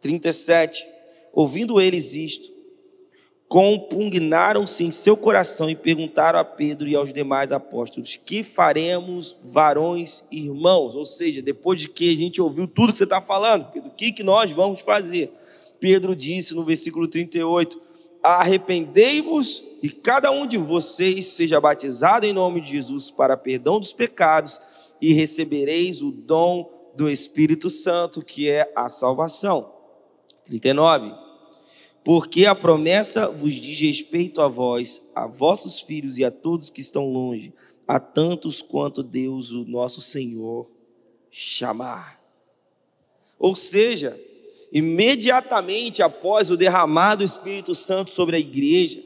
37 0.00 0.86
Ouvindo 1.34 1.78
eles 1.78 2.14
isto, 2.14 2.50
compugnaram-se 3.46 4.84
em 4.84 4.90
seu 4.90 5.18
coração 5.18 5.68
e 5.68 5.76
perguntaram 5.76 6.38
a 6.38 6.44
Pedro 6.44 6.88
e 6.88 6.96
aos 6.96 7.12
demais 7.12 7.52
apóstolos: 7.52 8.16
Que 8.16 8.42
faremos, 8.42 9.36
varões 9.44 10.24
irmãos? 10.32 10.94
Ou 10.94 11.04
seja, 11.04 11.42
depois 11.42 11.78
de 11.78 11.90
que 11.90 12.10
a 12.10 12.16
gente 12.16 12.40
ouviu 12.40 12.66
tudo 12.66 12.90
que 12.90 12.96
você 12.96 13.04
está 13.04 13.20
falando, 13.20 13.70
Pedro, 13.70 13.90
o 13.90 13.92
que, 13.92 14.12
que 14.12 14.22
nós 14.22 14.50
vamos 14.50 14.80
fazer? 14.80 15.30
Pedro 15.78 16.16
disse 16.16 16.54
no 16.54 16.64
versículo 16.64 17.06
38: 17.06 17.82
Arrependei-vos 18.34 19.62
e 19.82 19.90
cada 19.90 20.30
um 20.30 20.46
de 20.46 20.58
vocês 20.58 21.26
seja 21.26 21.60
batizado 21.60 22.26
em 22.26 22.32
nome 22.32 22.60
de 22.60 22.70
Jesus 22.70 23.10
para 23.10 23.36
perdão 23.36 23.78
dos 23.78 23.92
pecados 23.92 24.60
e 25.00 25.12
recebereis 25.12 26.02
o 26.02 26.10
dom 26.10 26.92
do 26.96 27.08
Espírito 27.08 27.70
Santo, 27.70 28.22
que 28.22 28.48
é 28.48 28.72
a 28.74 28.88
salvação. 28.88 29.72
39 30.44 31.26
porque 32.06 32.46
a 32.46 32.54
promessa 32.54 33.26
vos 33.26 33.52
diz 33.52 33.80
respeito 33.80 34.40
a 34.40 34.46
vós, 34.46 35.10
a 35.12 35.26
vossos 35.26 35.80
filhos 35.80 36.16
e 36.18 36.24
a 36.24 36.30
todos 36.30 36.70
que 36.70 36.80
estão 36.80 37.10
longe, 37.10 37.52
a 37.84 37.98
tantos 37.98 38.62
quanto 38.62 39.02
Deus, 39.02 39.50
o 39.50 39.64
nosso 39.64 40.00
Senhor, 40.00 40.70
chamar. 41.32 42.22
Ou 43.36 43.56
seja, 43.56 44.16
imediatamente 44.76 46.02
após 46.02 46.50
o 46.50 46.56
derramar 46.56 47.14
do 47.14 47.24
Espírito 47.24 47.74
Santo 47.74 48.10
sobre 48.10 48.36
a 48.36 48.38
igreja, 48.38 49.02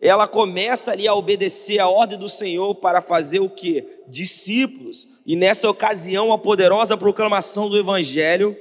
ela 0.00 0.26
começa 0.26 0.92
ali 0.92 1.06
a 1.06 1.14
obedecer 1.14 1.78
a 1.78 1.88
ordem 1.90 2.16
do 2.18 2.26
Senhor 2.26 2.74
para 2.76 3.02
fazer 3.02 3.38
o 3.38 3.50
que? 3.50 3.84
Discípulos. 4.08 5.20
E 5.26 5.36
nessa 5.36 5.68
ocasião, 5.68 6.32
a 6.32 6.38
poderosa 6.38 6.96
proclamação 6.96 7.68
do 7.68 7.76
Evangelho 7.76 8.56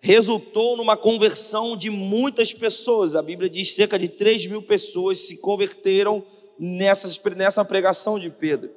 resultou 0.00 0.78
numa 0.78 0.96
conversão 0.96 1.76
de 1.76 1.90
muitas 1.90 2.54
pessoas. 2.54 3.14
A 3.14 3.20
Bíblia 3.20 3.50
diz 3.50 3.74
cerca 3.74 3.98
de 3.98 4.08
3 4.08 4.46
mil 4.46 4.62
pessoas 4.62 5.18
se 5.18 5.36
converteram 5.36 6.24
nessa 6.58 7.62
pregação 7.62 8.18
de 8.18 8.30
Pedro. 8.30 8.70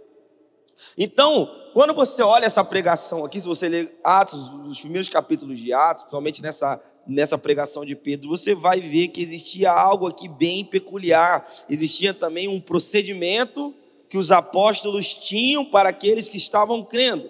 Então, 0.97 1.49
quando 1.73 1.93
você 1.93 2.21
olha 2.21 2.45
essa 2.45 2.63
pregação 2.63 3.25
aqui, 3.25 3.39
se 3.39 3.47
você 3.47 3.67
ler 3.67 3.99
Atos, 4.03 4.49
os 4.67 4.79
primeiros 4.79 5.09
capítulos 5.09 5.59
de 5.59 5.73
Atos, 5.73 6.03
principalmente 6.03 6.41
nessa, 6.41 6.81
nessa 7.07 7.37
pregação 7.37 7.85
de 7.85 7.95
Pedro, 7.95 8.29
você 8.29 8.55
vai 8.55 8.79
ver 8.79 9.09
que 9.09 9.21
existia 9.21 9.71
algo 9.71 10.07
aqui 10.07 10.27
bem 10.27 10.63
peculiar. 10.63 11.47
Existia 11.69 12.13
também 12.13 12.47
um 12.47 12.59
procedimento 12.59 13.73
que 14.09 14.17
os 14.17 14.31
apóstolos 14.31 15.13
tinham 15.13 15.65
para 15.65 15.89
aqueles 15.89 16.29
que 16.29 16.37
estavam 16.37 16.83
crendo. 16.83 17.29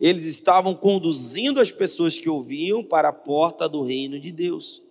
Eles 0.00 0.24
estavam 0.24 0.74
conduzindo 0.74 1.60
as 1.60 1.70
pessoas 1.70 2.18
que 2.18 2.28
ouviam 2.28 2.82
para 2.82 3.08
a 3.08 3.12
porta 3.12 3.68
do 3.68 3.82
reino 3.82 4.18
de 4.18 4.32
Deus. 4.32 4.82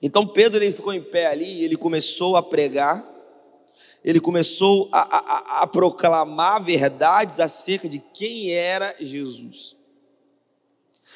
Então 0.00 0.26
Pedro 0.26 0.62
ele 0.62 0.72
ficou 0.72 0.92
em 0.92 1.02
pé 1.02 1.26
ali 1.26 1.44
e 1.44 1.64
ele 1.64 1.76
começou 1.76 2.36
a 2.36 2.42
pregar, 2.42 3.06
ele 4.08 4.20
começou 4.20 4.88
a, 4.90 5.00
a, 5.00 5.62
a 5.62 5.66
proclamar 5.66 6.64
verdades 6.64 7.38
acerca 7.38 7.86
de 7.86 7.98
quem 7.98 8.54
era 8.54 8.96
Jesus. 8.98 9.76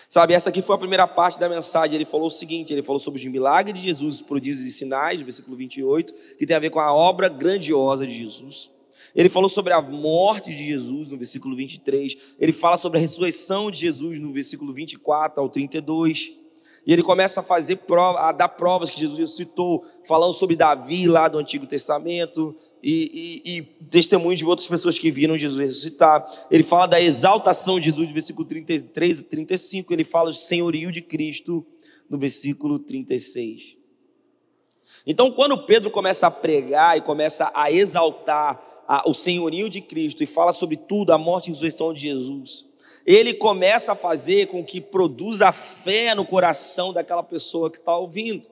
Sabe, 0.06 0.34
essa 0.34 0.50
aqui 0.50 0.60
foi 0.60 0.74
a 0.74 0.78
primeira 0.78 1.06
parte 1.06 1.40
da 1.40 1.48
mensagem. 1.48 1.94
Ele 1.94 2.04
falou 2.04 2.26
o 2.26 2.30
seguinte: 2.30 2.70
ele 2.70 2.82
falou 2.82 3.00
sobre 3.00 3.18
os 3.18 3.24
milagres 3.24 3.80
de 3.80 3.88
Jesus, 3.88 4.16
os 4.16 4.20
prodígios 4.20 4.66
e 4.66 4.70
sinais, 4.70 5.22
versículo 5.22 5.56
28, 5.56 6.12
que 6.36 6.44
tem 6.44 6.54
a 6.54 6.60
ver 6.60 6.68
com 6.68 6.80
a 6.80 6.92
obra 6.92 7.30
grandiosa 7.30 8.06
de 8.06 8.12
Jesus. 8.12 8.70
Ele 9.16 9.30
falou 9.30 9.48
sobre 9.48 9.72
a 9.72 9.80
morte 9.80 10.50
de 10.50 10.62
Jesus 10.62 11.08
no 11.08 11.16
versículo 11.16 11.56
23. 11.56 12.36
Ele 12.38 12.52
fala 12.52 12.76
sobre 12.76 12.98
a 12.98 13.00
ressurreição 13.00 13.70
de 13.70 13.78
Jesus 13.78 14.20
no 14.20 14.34
versículo 14.34 14.70
24 14.74 15.40
ao 15.40 15.48
32. 15.48 16.41
E 16.84 16.92
ele 16.92 17.02
começa 17.02 17.40
a 17.40 17.42
fazer 17.42 17.76
prova, 17.76 18.18
a 18.18 18.32
dar 18.32 18.48
provas 18.48 18.90
que 18.90 18.98
Jesus 18.98 19.36
citou, 19.36 19.84
falando 20.04 20.32
sobre 20.32 20.56
Davi 20.56 21.06
lá 21.06 21.28
do 21.28 21.38
Antigo 21.38 21.64
Testamento 21.64 22.54
e, 22.82 23.40
e, 23.44 23.56
e 23.56 23.62
testemunhos 23.86 24.38
de 24.40 24.44
outras 24.44 24.66
pessoas 24.66 24.98
que 24.98 25.10
viram 25.10 25.38
Jesus 25.38 25.60
ressuscitar. 25.60 26.28
Ele 26.50 26.64
fala 26.64 26.86
da 26.86 27.00
exaltação 27.00 27.78
de 27.78 27.86
Jesus 27.86 28.08
no 28.08 28.14
versículo 28.14 28.46
33 28.48 29.20
e 29.20 29.22
35. 29.22 29.92
Ele 29.92 30.04
fala 30.04 30.30
do 30.30 30.36
senhorio 30.36 30.90
de 30.90 31.00
Cristo 31.00 31.64
no 32.10 32.18
versículo 32.18 32.80
36. 32.80 33.76
Então, 35.06 35.30
quando 35.30 35.64
Pedro 35.64 35.90
começa 35.90 36.26
a 36.26 36.30
pregar 36.30 36.98
e 36.98 37.00
começa 37.00 37.50
a 37.54 37.70
exaltar 37.70 38.60
o 39.06 39.14
senhorio 39.14 39.68
de 39.70 39.80
Cristo 39.80 40.22
e 40.22 40.26
fala 40.26 40.52
sobre 40.52 40.76
tudo, 40.76 41.12
a 41.12 41.18
morte 41.18 41.46
e 41.46 41.50
a 41.50 41.52
ressurreição 41.52 41.92
de 41.94 42.00
Jesus, 42.00 42.71
ele 43.06 43.34
começa 43.34 43.92
a 43.92 43.96
fazer 43.96 44.46
com 44.46 44.64
que 44.64 44.80
produza 44.80 45.50
fé 45.52 46.14
no 46.14 46.24
coração 46.24 46.92
daquela 46.92 47.22
pessoa 47.22 47.70
que 47.70 47.78
está 47.78 47.96
ouvindo. 47.96 48.48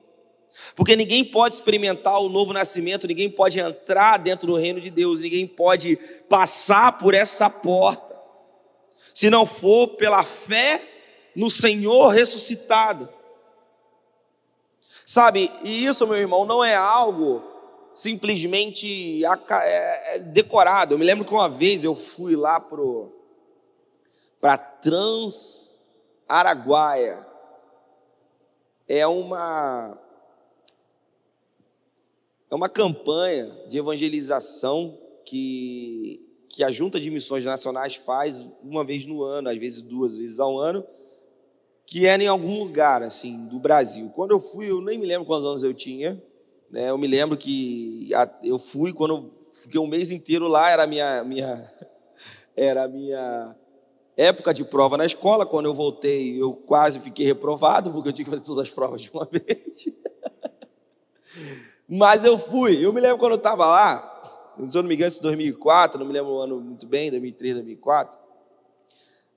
Porque 0.75 0.95
ninguém 0.95 1.23
pode 1.23 1.55
experimentar 1.55 2.19
o 2.19 2.29
novo 2.29 2.51
nascimento, 2.51 3.07
ninguém 3.07 3.29
pode 3.29 3.59
entrar 3.59 4.17
dentro 4.17 4.47
do 4.47 4.55
reino 4.55 4.81
de 4.81 4.89
Deus, 4.89 5.21
ninguém 5.21 5.47
pode 5.47 5.95
passar 6.27 6.97
por 6.97 7.13
essa 7.13 7.49
porta, 7.49 8.19
se 9.13 9.29
não 9.29 9.45
for 9.45 9.87
pela 9.89 10.23
fé 10.23 10.81
no 11.35 11.49
Senhor 11.49 12.09
ressuscitado. 12.09 13.07
Sabe, 15.05 15.51
e 15.63 15.85
isso, 15.85 16.05
meu 16.07 16.17
irmão, 16.17 16.45
não 16.45 16.63
é 16.63 16.75
algo 16.75 17.41
simplesmente 17.93 19.23
é, 19.25 20.15
é 20.15 20.19
decorado. 20.19 20.93
Eu 20.93 20.99
me 20.99 21.05
lembro 21.05 21.25
que 21.25 21.33
uma 21.33 21.49
vez 21.49 21.83
eu 21.83 21.95
fui 21.95 22.35
lá 22.35 22.59
pro 22.59 23.20
para 24.41 24.57
Trans 24.57 25.79
Araguaia. 26.27 27.25
É 28.87 29.05
uma 29.05 29.97
é 32.49 32.55
uma 32.55 32.67
campanha 32.67 33.49
de 33.69 33.77
evangelização 33.77 34.97
que, 35.23 36.19
que 36.49 36.65
a 36.65 36.71
Junta 36.71 36.99
de 36.99 37.09
Missões 37.09 37.45
Nacionais 37.45 37.95
faz 37.95 38.45
uma 38.61 38.83
vez 38.83 39.05
no 39.05 39.23
ano, 39.23 39.47
às 39.47 39.57
vezes 39.57 39.81
duas 39.81 40.17
vezes 40.17 40.37
ao 40.37 40.59
ano, 40.59 40.85
que 41.85 42.05
era 42.05 42.21
em 42.21 42.27
algum 42.27 42.59
lugar 42.59 43.03
assim 43.03 43.45
do 43.45 43.57
Brasil. 43.57 44.09
Quando 44.09 44.31
eu 44.31 44.39
fui, 44.41 44.69
eu 44.69 44.81
nem 44.81 44.97
me 44.97 45.05
lembro 45.05 45.25
quantos 45.25 45.45
anos 45.45 45.63
eu 45.63 45.73
tinha. 45.73 46.21
Né? 46.69 46.89
Eu 46.89 46.97
me 46.97 47.07
lembro 47.07 47.37
que 47.37 48.09
eu 48.43 48.59
fui 48.59 48.91
quando 48.91 49.15
eu 49.15 49.31
fiquei 49.53 49.79
um 49.79 49.87
mês 49.87 50.11
inteiro 50.11 50.49
lá, 50.49 50.69
era 50.69 50.85
minha, 50.85 51.23
minha 51.23 51.71
era 52.53 52.85
minha 52.85 53.55
época 54.21 54.53
de 54.53 54.63
prova 54.63 54.97
na 54.97 55.05
escola, 55.05 55.45
quando 55.45 55.65
eu 55.65 55.73
voltei, 55.73 56.41
eu 56.41 56.53
quase 56.53 56.99
fiquei 56.99 57.25
reprovado, 57.25 57.91
porque 57.91 58.09
eu 58.09 58.13
tinha 58.13 58.25
que 58.25 58.31
fazer 58.31 58.43
todas 58.43 58.63
as 58.63 58.69
provas 58.69 59.01
de 59.01 59.11
uma 59.11 59.25
vez. 59.31 59.89
Mas 61.87 62.23
eu 62.23 62.37
fui. 62.37 62.85
Eu 62.85 62.93
me 62.93 63.01
lembro 63.01 63.17
quando 63.17 63.33
eu 63.33 63.37
estava 63.37 63.65
lá, 63.65 64.53
se 64.69 64.77
eu 64.77 64.81
não 64.81 64.89
me 64.89 64.95
engano, 64.95 65.13
em 65.13 65.21
2004, 65.21 65.99
não 65.99 66.05
me 66.05 66.13
lembro 66.13 66.31
o 66.31 66.41
ano 66.41 66.59
muito 66.59 66.87
bem, 66.87 67.09
2003, 67.09 67.55
2004. 67.55 68.19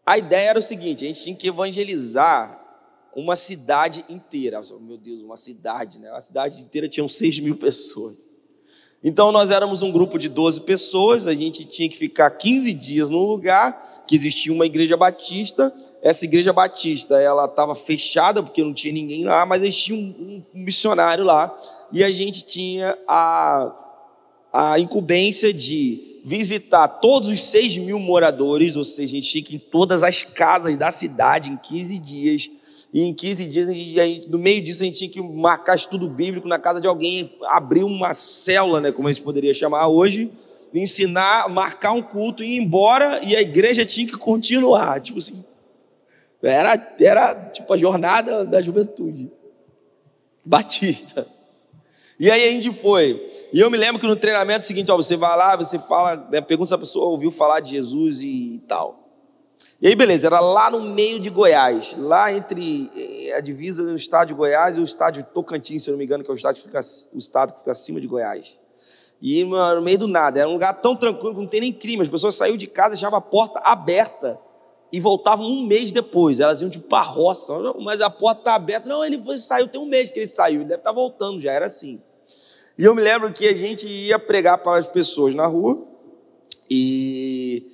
A 0.07 0.19
ideia 0.19 0.51
era 0.51 0.59
o 0.59 0.63
seguinte: 0.63 1.05
a 1.05 1.09
gente 1.09 1.23
tinha 1.23 1.37
que 1.37 1.49
evangelizar 1.49 2.63
uma 3.17 3.37
cidade 3.37 4.05
inteira. 4.09 4.61
Meu 4.81 4.99
Deus, 4.99 5.23
uma 5.23 5.37
cidade, 5.37 5.99
né? 5.99 6.11
A 6.11 6.21
cidade 6.21 6.61
inteira 6.61 6.89
tinha 6.89 7.09
6 7.09 7.41
mil 7.41 7.57
pessoas. 7.57 8.17
Então 9.07 9.31
nós 9.31 9.51
éramos 9.51 9.83
um 9.83 9.93
grupo 9.93 10.19
de 10.19 10.31
12 10.31 10.63
pessoas, 10.63 11.27
a 11.27 11.35
gente 11.35 11.67
tinha 11.67 11.87
que 11.91 11.97
ficar 11.97 12.31
15 12.31 12.73
dias 12.73 13.11
num 13.11 13.25
lugar 13.25 14.03
que 14.07 14.17
existia 14.17 14.51
uma 14.51 14.65
igreja 14.65 14.97
batista. 14.97 15.71
Essa 16.01 16.25
igreja 16.25 16.55
batista, 16.55 17.21
ela 17.21 17.45
estava 17.45 17.75
fechada 17.75 18.43
porque 18.43 18.65
não 18.65 18.73
tinha 18.73 18.95
ninguém 18.95 19.25
lá, 19.25 19.45
mas 19.45 19.61
existia 19.61 19.95
um, 19.95 19.99
um, 19.99 20.43
missionário 20.55 21.23
lá 21.23 21.55
e 21.93 22.03
a 22.03 22.11
gente 22.11 22.47
tinha 22.47 22.97
a, 23.07 23.73
a 24.51 24.79
incumbência 24.79 25.53
de 25.53 26.23
visitar 26.25 26.89
todos 26.89 27.29
os 27.29 27.43
6 27.43 27.77
mil 27.77 27.99
moradores, 27.99 28.75
ou 28.75 28.87
seja, 28.87 29.19
a 29.19 29.21
gente 29.21 29.29
tinha 29.29 29.45
que 29.45 29.53
ir 29.53 29.57
em 29.57 29.59
todas 29.59 30.03
as 30.03 30.23
casas 30.23 30.79
da 30.79 30.91
cidade 30.91 31.51
em 31.51 31.59
15 31.59 31.99
dias 31.99 32.51
e 32.95 33.03
em 33.03 33.13
15 33.13 33.47
dias, 33.47 33.77
gente, 33.77 34.31
no 34.31 34.39
meio 34.39 34.63
disso, 34.63 34.85
a 34.85 34.87
gente 34.87 34.99
tinha 34.99 35.11
que 35.11 35.21
marcar 35.21 35.75
estudo 35.75 36.09
bíblico 36.09 36.47
na 36.47 36.61
casa 36.61 36.81
de 36.81 36.87
alguém, 36.87 37.37
abrir 37.47 37.83
uma 37.83 38.15
célula, 38.15 38.81
né, 38.81 38.93
como 38.93 39.09
a 39.09 39.13
gente 39.13 39.25
poderia 39.25 39.53
chamar 39.53 39.89
hoje, 39.89 40.31
ensinar, 40.73 41.49
marcar 41.49 41.91
um 41.91 42.01
culto 42.01 42.45
e 42.45 42.55
ir 42.55 42.59
embora, 42.59 43.21
e 43.25 43.35
a 43.35 43.43
igreja 43.43 43.85
tinha 43.85 44.07
que 44.07 44.17
continuar. 44.17 45.01
Tipo 45.01 45.19
assim, 45.19 45.45
era, 46.41 46.97
era 47.01 47.35
tipo 47.51 47.73
a 47.73 47.77
jornada 47.77 48.45
da 48.45 48.63
juventude 48.63 49.29
batista. 50.47 51.27
E 52.19 52.31
aí 52.31 52.49
a 52.49 52.53
gente 52.53 52.73
foi. 52.73 53.29
E 53.53 53.59
eu 53.59 53.73
me 53.73 53.77
lembro 53.77 54.01
que 54.01 54.07
no 54.07 54.15
treinamento 54.15 54.67
seguinte, 54.67 54.93
ó, 54.93 54.97
você 54.97 55.17
vai 55.17 55.37
lá, 55.37 55.57
você 55.57 55.81
fala, 55.81 56.29
né, 56.31 56.41
pergunta 56.41 56.69
se 56.69 56.75
a 56.75 56.79
pessoa 56.79 57.07
ouviu 57.07 57.33
falar 57.33 57.59
de 57.59 57.71
Jesus 57.71 58.21
e 58.23 58.63
tal. 58.69 59.04
E 59.85 59.89
aí, 59.89 59.95
beleza, 59.95 60.29
era 60.29 60.41
lá 60.41 60.71
no 60.71 60.81
meio 60.81 61.21
de 61.21 61.29
Goiás, 61.29 61.95
lá 61.99 62.33
entre 62.33 62.91
eh, 62.97 63.35
a 63.37 63.41
divisa 63.43 63.85
do 63.85 63.95
estado 63.95 64.29
de 64.29 64.33
Goiás 64.33 64.79
e 64.79 64.81
o 64.81 64.83
estado 64.83 65.17
de 65.17 65.25
Tocantins, 65.25 65.83
se 65.83 65.91
eu 65.91 65.93
não 65.93 65.99
me 65.99 66.07
engano, 66.07 66.25
que 66.25 66.31
é 66.31 66.33
o 66.33 66.35
estado 66.35 66.55
que 66.55 66.63
fica, 66.63 66.81
o 67.13 67.19
estado 67.19 67.53
que 67.53 67.59
fica 67.59 67.73
acima 67.73 68.01
de 68.01 68.07
Goiás. 68.07 68.59
E 69.21 69.45
no 69.45 69.83
meio 69.83 69.99
do 69.99 70.09
nada, 70.09 70.41
era 70.41 70.49
um 70.49 70.55
lugar 70.55 70.81
tão 70.81 70.97
tranquilo 70.97 71.35
que 71.35 71.41
não 71.43 71.47
tem 71.47 71.61
nem 71.61 71.71
crime. 71.71 72.03
As 72.03 72.09
pessoas 72.09 72.35
saíam 72.35 72.57
de 72.57 72.67
casa, 72.67 72.93
deixavam 72.93 73.19
a 73.19 73.21
porta 73.21 73.61
aberta 73.63 74.39
e 74.91 74.99
voltavam 74.99 75.45
um 75.45 75.67
mês 75.67 75.93
depois. 75.93 76.41
Elas 76.41 76.63
iam 76.63 76.71
tipo 76.71 76.89
para 76.89 77.05
roça, 77.05 77.53
mas 77.79 78.01
a 78.01 78.09
porta 78.09 78.41
está 78.41 78.55
aberta. 78.55 78.89
Não, 78.89 79.05
ele 79.05 79.23
foi, 79.23 79.37
saiu, 79.37 79.69
tem 79.69 79.79
um 79.79 79.85
mês 79.85 80.09
que 80.09 80.19
ele 80.19 80.29
saiu, 80.29 80.63
ele 80.63 80.65
deve 80.71 80.81
estar 80.81 80.93
tá 80.93 80.97
voltando, 80.97 81.43
já 81.43 81.53
era 81.53 81.67
assim. 81.67 82.01
E 82.79 82.85
eu 82.85 82.95
me 82.95 83.03
lembro 83.03 83.31
que 83.35 83.47
a 83.47 83.55
gente 83.55 83.87
ia 83.87 84.19
pregar 84.19 84.57
para 84.57 84.79
as 84.79 84.87
pessoas 84.87 85.35
na 85.35 85.45
rua 85.45 85.87
e 86.71 87.74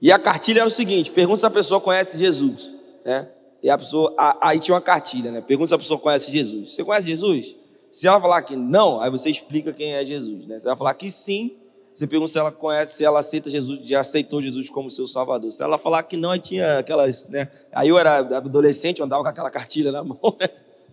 e 0.00 0.12
a 0.12 0.18
cartilha 0.18 0.60
era 0.60 0.68
o 0.68 0.70
seguinte: 0.70 1.10
pergunta 1.10 1.38
se 1.38 1.46
a 1.46 1.50
pessoa 1.50 1.80
conhece 1.80 2.18
Jesus. 2.18 2.72
Né? 3.04 3.28
E 3.62 3.70
a 3.70 3.78
pessoa, 3.78 4.14
aí 4.40 4.58
tinha 4.58 4.74
uma 4.74 4.80
cartilha, 4.80 5.30
né? 5.30 5.40
Pergunta 5.40 5.68
se 5.68 5.74
a 5.74 5.78
pessoa 5.78 5.98
conhece 5.98 6.30
Jesus. 6.30 6.74
Você 6.74 6.84
conhece 6.84 7.08
Jesus? 7.08 7.56
Se 7.90 8.06
ela 8.06 8.20
falar 8.20 8.42
que 8.42 8.56
não, 8.56 9.00
aí 9.00 9.10
você 9.10 9.30
explica 9.30 9.72
quem 9.72 9.94
é 9.94 10.04
Jesus. 10.04 10.46
Né? 10.46 10.58
Se 10.58 10.66
ela 10.66 10.76
falar 10.76 10.94
que 10.94 11.10
sim, 11.10 11.56
você 11.92 12.06
pergunta 12.06 12.30
se 12.30 12.38
ela 12.38 12.52
conhece, 12.52 12.96
se 12.96 13.04
ela 13.04 13.20
aceita 13.20 13.48
Jesus, 13.48 13.80
já 13.88 14.00
aceitou 14.00 14.42
Jesus 14.42 14.68
como 14.68 14.90
seu 14.90 15.06
Salvador. 15.06 15.50
Se 15.50 15.62
ela 15.62 15.78
falar 15.78 16.02
que 16.02 16.16
não, 16.16 16.30
aí 16.30 16.38
tinha 16.38 16.78
aquelas, 16.78 17.26
né? 17.28 17.50
Aí 17.72 17.88
eu 17.88 17.98
era 17.98 18.18
adolescente, 18.18 18.98
eu 18.98 19.06
andava 19.06 19.22
com 19.22 19.28
aquela 19.30 19.50
cartilha 19.50 19.90
na 19.90 20.04
mão. 20.04 20.20
Né? 20.38 20.48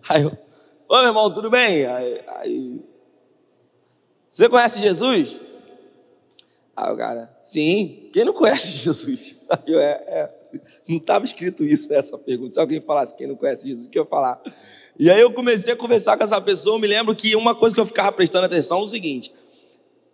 Aí 0.08 0.22
eu, 0.22 0.32
ô 0.88 0.96
meu 0.96 1.06
irmão, 1.08 1.30
tudo 1.30 1.50
bem? 1.50 1.84
Aí, 1.84 2.20
aí, 2.38 2.80
você 4.30 4.48
conhece 4.48 4.80
Jesus? 4.80 5.38
Aí 6.76 6.92
o 6.92 6.96
cara, 6.96 7.30
sim, 7.40 8.10
quem 8.12 8.24
não 8.24 8.32
conhece 8.32 8.78
Jesus? 8.84 9.36
Eu, 9.66 9.78
é, 9.78 9.90
é, 10.06 10.34
não 10.88 10.96
estava 10.96 11.24
escrito 11.24 11.64
isso 11.64 11.88
nessa 11.88 12.18
pergunta. 12.18 12.54
Se 12.54 12.60
alguém 12.60 12.80
falasse 12.80 13.14
quem 13.14 13.26
não 13.26 13.36
conhece 13.36 13.66
Jesus, 13.66 13.86
o 13.86 13.90
que 13.90 13.98
eu 13.98 14.02
ia 14.02 14.08
falar? 14.08 14.42
E 14.98 15.10
aí 15.10 15.20
eu 15.20 15.32
comecei 15.32 15.72
a 15.72 15.76
conversar 15.76 16.16
com 16.16 16.24
essa 16.24 16.40
pessoa, 16.40 16.76
eu 16.76 16.80
me 16.80 16.86
lembro 16.86 17.14
que 17.14 17.34
uma 17.36 17.54
coisa 17.54 17.74
que 17.74 17.80
eu 17.80 17.86
ficava 17.86 18.12
prestando 18.12 18.46
atenção 18.46 18.80
é 18.80 18.82
o 18.82 18.86
seguinte: 18.86 19.32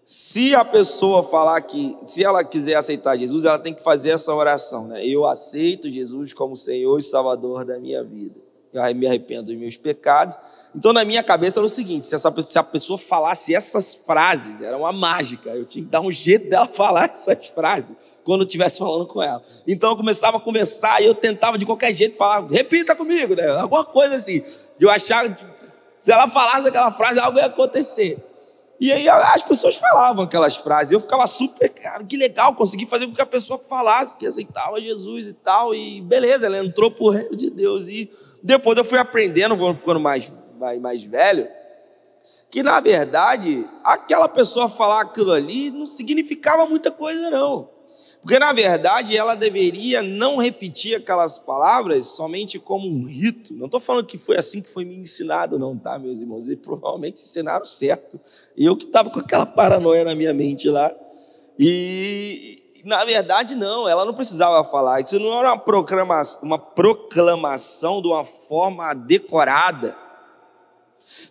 se 0.04 0.54
a 0.54 0.64
pessoa 0.64 1.22
falar 1.22 1.60
que, 1.62 1.96
se 2.04 2.24
ela 2.24 2.44
quiser 2.44 2.76
aceitar 2.76 3.16
Jesus, 3.16 3.44
ela 3.44 3.58
tem 3.58 3.74
que 3.74 3.82
fazer 3.82 4.10
essa 4.10 4.34
oração, 4.34 4.86
né? 4.86 5.04
Eu 5.06 5.26
aceito 5.26 5.90
Jesus 5.90 6.32
como 6.32 6.56
Senhor 6.56 6.98
e 6.98 7.02
Salvador 7.02 7.64
da 7.64 7.78
minha 7.78 8.04
vida 8.04 8.49
eu 8.72 8.94
me 8.94 9.06
arrependo 9.06 9.44
dos 9.44 9.56
meus 9.56 9.76
pecados. 9.76 10.36
Então, 10.74 10.92
na 10.92 11.04
minha 11.04 11.22
cabeça 11.22 11.58
era 11.58 11.66
o 11.66 11.68
seguinte: 11.68 12.06
se, 12.06 12.14
essa, 12.14 12.42
se 12.42 12.58
a 12.58 12.62
pessoa 12.62 12.98
falasse 12.98 13.54
essas 13.54 13.94
frases, 13.94 14.60
era 14.60 14.76
uma 14.76 14.92
mágica, 14.92 15.50
eu 15.50 15.64
tinha 15.64 15.84
que 15.84 15.90
dar 15.90 16.00
um 16.00 16.12
jeito 16.12 16.48
dela 16.48 16.66
falar 16.72 17.10
essas 17.10 17.48
frases 17.48 17.96
quando 18.22 18.42
eu 18.42 18.46
estivesse 18.46 18.78
falando 18.78 19.06
com 19.06 19.22
ela. 19.22 19.42
Então, 19.66 19.90
eu 19.90 19.96
começava 19.96 20.36
a 20.36 20.40
conversar 20.40 21.02
e 21.02 21.06
eu 21.06 21.14
tentava 21.14 21.58
de 21.58 21.66
qualquer 21.66 21.92
jeito 21.92 22.16
falar, 22.16 22.46
repita 22.48 22.94
comigo, 22.94 23.34
né? 23.34 23.48
alguma 23.50 23.84
coisa 23.84 24.16
assim. 24.16 24.42
Eu 24.78 24.88
achava 24.88 25.30
que 25.30 25.44
se 25.96 26.12
ela 26.12 26.28
falasse 26.28 26.68
aquela 26.68 26.92
frase, 26.92 27.18
algo 27.18 27.38
ia 27.38 27.46
acontecer. 27.46 28.18
E 28.80 28.90
aí 28.90 29.06
as 29.10 29.42
pessoas 29.42 29.76
falavam 29.76 30.24
aquelas 30.24 30.56
frases. 30.56 30.92
Eu 30.92 31.00
ficava 31.00 31.26
super, 31.26 31.68
cara, 31.68 32.02
que 32.02 32.16
legal, 32.16 32.54
consegui 32.54 32.86
fazer 32.86 33.06
com 33.06 33.12
que 33.12 33.20
a 33.20 33.26
pessoa 33.26 33.58
falasse 33.58 34.16
que 34.16 34.26
aceitava 34.26 34.80
Jesus 34.80 35.28
e 35.28 35.34
tal. 35.34 35.74
E 35.74 36.00
beleza, 36.00 36.46
ela 36.46 36.56
entrou 36.58 36.90
pro 36.90 37.10
reino 37.10 37.36
de 37.36 37.50
Deus. 37.50 37.88
E 37.88 38.10
depois 38.42 38.78
eu 38.78 38.84
fui 38.84 38.96
aprendendo, 38.98 39.54
ficando 39.76 40.00
mais, 40.00 40.32
mais, 40.58 40.80
mais 40.80 41.04
velho, 41.04 41.46
que 42.50 42.62
na 42.62 42.80
verdade 42.80 43.68
aquela 43.84 44.28
pessoa 44.28 44.66
falar 44.66 45.02
aquilo 45.02 45.32
ali 45.32 45.70
não 45.70 45.84
significava 45.84 46.64
muita 46.64 46.90
coisa, 46.90 47.28
não. 47.28 47.68
Porque, 48.20 48.38
na 48.38 48.52
verdade, 48.52 49.16
ela 49.16 49.34
deveria 49.34 50.02
não 50.02 50.36
repetir 50.36 50.94
aquelas 50.94 51.38
palavras 51.38 52.06
somente 52.06 52.58
como 52.58 52.86
um 52.86 53.06
rito. 53.06 53.54
Não 53.54 53.64
estou 53.64 53.80
falando 53.80 54.04
que 54.04 54.18
foi 54.18 54.36
assim 54.36 54.60
que 54.60 54.68
foi 54.68 54.84
me 54.84 54.94
ensinado, 54.94 55.58
não, 55.58 55.76
tá, 55.76 55.98
meus 55.98 56.18
irmãos? 56.18 56.46
Eles 56.46 56.60
provavelmente 56.60 57.22
ensinaram 57.22 57.64
certo. 57.64 58.20
Eu 58.56 58.76
que 58.76 58.84
estava 58.84 59.08
com 59.08 59.20
aquela 59.20 59.46
paranoia 59.46 60.04
na 60.04 60.14
minha 60.14 60.34
mente 60.34 60.68
lá. 60.68 60.94
E, 61.58 62.82
na 62.84 63.02
verdade, 63.06 63.54
não, 63.54 63.88
ela 63.88 64.04
não 64.04 64.12
precisava 64.12 64.62
falar. 64.68 65.00
Isso 65.00 65.18
não 65.18 65.38
era 65.38 65.54
uma 65.54 65.58
proclamação, 65.58 66.42
uma 66.42 66.58
proclamação 66.58 68.02
de 68.02 68.08
uma 68.08 68.24
forma 68.24 68.92
decorada. 68.92 69.96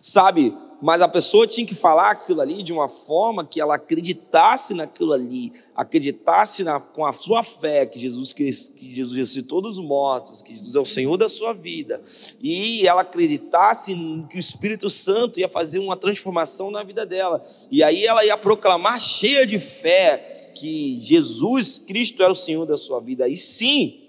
Sabe, 0.02 0.56
mas 0.80 1.02
a 1.02 1.08
pessoa 1.08 1.46
tinha 1.46 1.66
que 1.66 1.74
falar 1.74 2.10
aquilo 2.10 2.40
ali 2.40 2.62
de 2.62 2.72
uma 2.72 2.88
forma 2.88 3.44
que 3.44 3.60
ela 3.60 3.74
acreditasse 3.74 4.74
naquilo 4.74 5.12
ali, 5.12 5.52
acreditasse 5.74 6.64
na, 6.64 6.80
com 6.80 7.04
a 7.04 7.12
sua 7.12 7.42
fé 7.42 7.84
que 7.84 7.98
Jesus, 7.98 8.32
que 8.32 8.50
Jesus 8.50 9.16
ressuscitou 9.16 9.60
mortos, 9.82 10.42
que 10.42 10.54
Jesus 10.54 10.74
é 10.74 10.80
o 10.80 10.86
Senhor 10.86 11.16
da 11.16 11.28
sua 11.28 11.52
vida, 11.52 12.00
e 12.42 12.86
ela 12.86 13.02
acreditasse 13.02 13.94
que 14.30 14.36
o 14.36 14.40
Espírito 14.40 14.88
Santo 14.88 15.38
ia 15.38 15.48
fazer 15.48 15.78
uma 15.78 15.96
transformação 15.96 16.70
na 16.70 16.82
vida 16.82 17.04
dela, 17.04 17.42
e 17.70 17.82
aí 17.82 18.06
ela 18.06 18.24
ia 18.24 18.36
proclamar 18.38 19.00
cheia 19.00 19.46
de 19.46 19.58
fé 19.58 20.50
que 20.54 20.98
Jesus 21.00 21.78
Cristo 21.78 22.22
era 22.22 22.32
o 22.32 22.36
Senhor 22.36 22.64
da 22.64 22.76
sua 22.76 23.00
vida, 23.00 23.24
aí 23.24 23.36
sim 23.36 24.08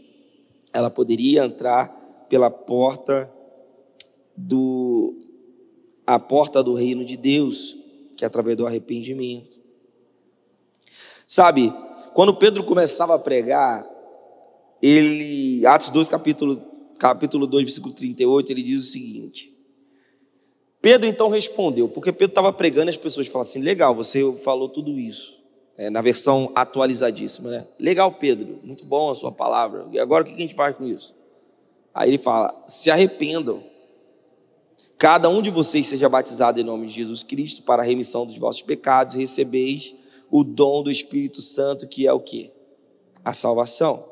ela 0.73 0.89
poderia 0.89 1.43
entrar 1.43 1.87
pela 2.29 2.49
porta 2.49 3.31
do 4.37 5.19
a 6.13 6.19
porta 6.19 6.61
do 6.63 6.73
reino 6.73 7.05
de 7.05 7.15
Deus, 7.15 7.77
que 8.17 8.23
é 8.23 8.27
através 8.27 8.57
do 8.57 8.67
arrependimento. 8.67 9.59
Sabe, 11.25 11.73
quando 12.13 12.35
Pedro 12.35 12.63
começava 12.63 13.15
a 13.15 13.19
pregar, 13.19 13.89
ele, 14.81 15.65
Atos 15.65 15.89
2, 15.89 16.09
capítulo, 16.09 16.61
capítulo 16.99 17.47
2, 17.47 17.63
versículo 17.63 17.93
38, 17.93 18.51
ele 18.51 18.61
diz 18.61 18.79
o 18.79 18.91
seguinte: 18.91 19.55
Pedro 20.81 21.07
então 21.07 21.29
respondeu, 21.29 21.87
porque 21.87 22.11
Pedro 22.11 22.31
estava 22.31 22.51
pregando 22.51 22.89
e 22.89 22.93
as 22.93 22.97
pessoas 22.97 23.27
falavam 23.27 23.49
assim: 23.49 23.59
legal, 23.59 23.95
você 23.95 24.21
falou 24.43 24.67
tudo 24.67 24.99
isso, 24.99 25.41
é, 25.77 25.89
na 25.89 26.01
versão 26.01 26.51
atualizadíssima, 26.53 27.49
né? 27.49 27.67
Legal, 27.79 28.11
Pedro, 28.11 28.59
muito 28.63 28.83
bom 28.83 29.11
a 29.11 29.15
sua 29.15 29.31
palavra, 29.31 29.87
e 29.91 29.99
agora 29.99 30.23
o 30.23 30.27
que 30.27 30.33
a 30.33 30.37
gente 30.37 30.55
faz 30.55 30.75
com 30.75 30.85
isso? 30.85 31.15
Aí 31.93 32.09
ele 32.09 32.17
fala: 32.17 32.63
se 32.67 32.91
arrependam 32.91 33.70
Cada 35.01 35.27
um 35.29 35.41
de 35.41 35.49
vocês 35.49 35.87
seja 35.87 36.07
batizado 36.07 36.59
em 36.59 36.63
nome 36.63 36.85
de 36.85 36.93
Jesus 36.93 37.23
Cristo 37.23 37.63
para 37.63 37.81
a 37.81 37.85
remissão 37.85 38.23
dos 38.23 38.37
vossos 38.37 38.61
pecados, 38.61 39.15
recebeis 39.15 39.95
o 40.29 40.43
dom 40.43 40.83
do 40.83 40.91
Espírito 40.91 41.41
Santo, 41.41 41.87
que 41.87 42.05
é 42.05 42.13
o 42.13 42.19
que? 42.19 42.51
A 43.25 43.33
salvação. 43.33 44.05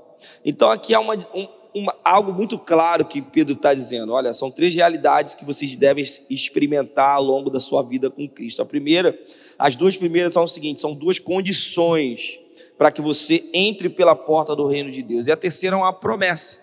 Então 0.43 0.71
aqui 0.71 0.95
há 0.95 0.99
uma, 0.99 1.13
um, 1.13 1.47
uma, 1.75 1.95
algo 2.03 2.33
muito 2.33 2.57
claro 2.57 3.05
que 3.05 3.21
Pedro 3.21 3.53
está 3.53 3.71
dizendo. 3.71 4.13
Olha, 4.13 4.33
são 4.33 4.49
três 4.49 4.73
realidades 4.73 5.35
que 5.35 5.45
vocês 5.45 5.75
devem 5.75 6.03
experimentar 6.27 7.17
ao 7.17 7.23
longo 7.23 7.51
da 7.51 7.59
sua 7.59 7.83
vida 7.83 8.09
com 8.09 8.27
Cristo. 8.27 8.63
A 8.63 8.65
primeira, 8.65 9.15
as 9.59 9.75
duas 9.75 9.95
primeiras 9.95 10.33
são 10.33 10.45
o 10.45 10.47
seguinte: 10.47 10.79
são 10.79 10.95
duas 10.95 11.19
condições 11.19 12.39
para 12.79 12.91
que 12.91 12.99
você 12.99 13.47
entre 13.53 13.89
pela 13.89 14.15
porta 14.15 14.55
do 14.55 14.65
reino 14.65 14.89
de 14.89 15.03
Deus. 15.03 15.27
E 15.27 15.31
a 15.31 15.37
terceira 15.37 15.75
é 15.75 15.77
uma 15.77 15.93
promessa 15.93 16.57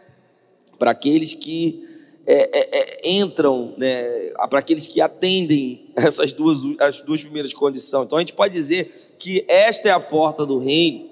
para 0.76 0.90
aqueles 0.90 1.32
que 1.32 1.94
é, 2.26 2.58
é, 2.58 2.78
é, 2.78 3.10
entram, 3.10 3.72
né, 3.76 4.32
para 4.50 4.58
aqueles 4.58 4.86
que 4.86 5.00
atendem 5.00 5.92
essas 5.94 6.32
duas, 6.32 6.58
as 6.80 7.00
duas 7.00 7.22
primeiras 7.22 7.52
condições. 7.52 8.06
Então 8.06 8.18
a 8.18 8.20
gente 8.20 8.32
pode 8.32 8.52
dizer 8.52 9.14
que 9.18 9.44
esta 9.46 9.88
é 9.88 9.92
a 9.92 10.00
porta 10.00 10.44
do 10.44 10.58
reino. 10.58 11.08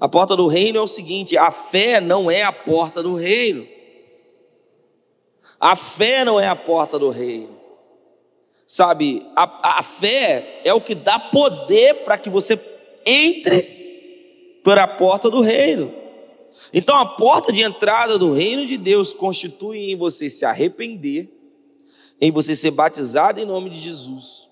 A 0.00 0.08
porta 0.08 0.34
do 0.34 0.48
reino 0.48 0.78
é 0.78 0.80
o 0.80 0.88
seguinte: 0.88 1.36
a 1.36 1.52
fé 1.52 2.00
não 2.00 2.30
é 2.30 2.42
a 2.42 2.52
porta 2.52 3.02
do 3.02 3.14
reino. 3.14 3.66
A 5.60 5.76
fé 5.76 6.24
não 6.24 6.40
é 6.40 6.48
a 6.48 6.56
porta 6.56 6.98
do 6.98 7.10
reino. 7.10 7.60
Sabe, 8.66 9.26
a, 9.36 9.78
a 9.78 9.82
fé 9.82 10.60
é 10.64 10.72
o 10.72 10.80
que 10.80 10.94
dá 10.94 11.18
poder 11.18 11.96
para 12.04 12.16
que 12.16 12.30
você 12.30 12.58
entre 13.04 14.60
pela 14.64 14.86
porta 14.86 15.30
do 15.30 15.40
reino. 15.40 15.99
Então 16.72 16.96
a 16.96 17.06
porta 17.06 17.52
de 17.52 17.62
entrada 17.62 18.18
do 18.18 18.32
reino 18.32 18.66
de 18.66 18.76
Deus 18.76 19.12
constitui 19.12 19.90
em 19.90 19.96
você 19.96 20.28
se 20.28 20.44
arrepender, 20.44 21.30
em 22.20 22.30
você 22.30 22.54
ser 22.54 22.70
batizado 22.70 23.40
em 23.40 23.44
nome 23.44 23.70
de 23.70 23.78
Jesus 23.78 24.48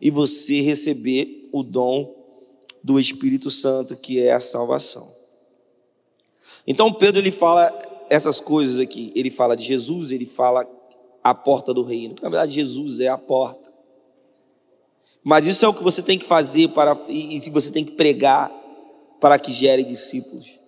e 0.00 0.10
você 0.10 0.60
receber 0.60 1.48
o 1.52 1.62
dom 1.62 2.14
do 2.82 2.98
Espírito 2.98 3.50
Santo, 3.50 3.96
que 3.96 4.20
é 4.20 4.32
a 4.32 4.40
salvação. 4.40 5.10
Então 6.66 6.92
Pedro 6.92 7.20
ele 7.20 7.30
fala 7.30 7.70
essas 8.08 8.40
coisas 8.40 8.80
aqui, 8.80 9.12
ele 9.14 9.30
fala 9.30 9.56
de 9.56 9.64
Jesus, 9.64 10.10
ele 10.10 10.26
fala 10.26 10.66
a 11.22 11.34
porta 11.34 11.72
do 11.72 11.82
reino. 11.82 12.14
Na 12.22 12.28
verdade, 12.28 12.52
Jesus 12.52 13.00
é 13.00 13.08
a 13.08 13.18
porta. 13.18 13.70
Mas 15.22 15.46
isso 15.46 15.64
é 15.64 15.68
o 15.68 15.74
que 15.74 15.82
você 15.82 16.02
tem 16.02 16.18
que 16.18 16.24
fazer 16.24 16.68
para 16.68 16.98
e 17.08 17.40
que 17.40 17.50
você 17.50 17.70
tem 17.70 17.84
que 17.84 17.92
pregar 17.92 18.50
para 19.20 19.38
que 19.38 19.52
gere 19.52 19.84
discípulos. 19.84 20.59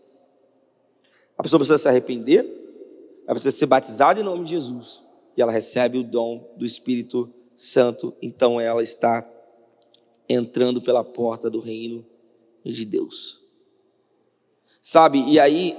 A 1.42 1.48
pessoa 1.50 1.59
precisa 1.59 1.76
se 1.76 1.88
arrepender, 1.88 2.44
ela 3.26 3.35
precisa 3.35 3.50
ser 3.50 3.66
batizada 3.66 4.20
em 4.20 4.22
nome 4.22 4.44
de 4.44 4.50
Jesus, 4.50 5.02
e 5.37 5.42
ela 5.42 5.50
recebe 5.50 5.98
o 5.98 6.05
dom 6.05 6.48
do 6.57 6.64
Espírito 6.64 7.28
Santo, 7.52 8.14
então 8.22 8.61
ela 8.61 8.81
está 8.81 9.28
entrando 10.28 10.81
pela 10.81 11.02
porta 11.02 11.50
do 11.50 11.59
reino 11.59 12.07
de 12.64 12.85
Deus. 12.85 13.42
Sabe, 14.81 15.28
e 15.28 15.40
aí 15.40 15.76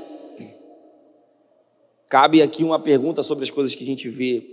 cabe 2.10 2.42
aqui 2.42 2.62
uma 2.62 2.78
pergunta 2.78 3.24
sobre 3.24 3.46
as 3.46 3.50
coisas 3.50 3.74
que 3.74 3.84
a 3.84 3.88
gente 3.88 4.10
vê 4.10 4.46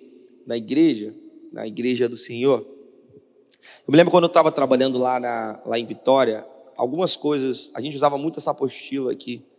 na 0.46 0.56
igreja, 0.56 1.12
na 1.52 1.66
igreja 1.66 2.08
do 2.08 2.16
Senhor. 2.16 2.60
Eu 2.60 3.90
me 3.90 3.96
lembro 3.96 4.12
quando 4.12 4.24
eu 4.24 4.28
estava 4.28 4.52
trabalhando 4.52 4.96
lá, 4.96 5.18
na, 5.18 5.60
lá 5.66 5.76
em 5.76 5.84
Vitória, 5.84 6.46
algumas 6.76 7.16
coisas, 7.16 7.72
a 7.74 7.80
gente 7.80 7.96
usava 7.96 8.16
muito 8.16 8.38
essa 8.38 8.52
apostila 8.52 9.10
aqui, 9.10 9.49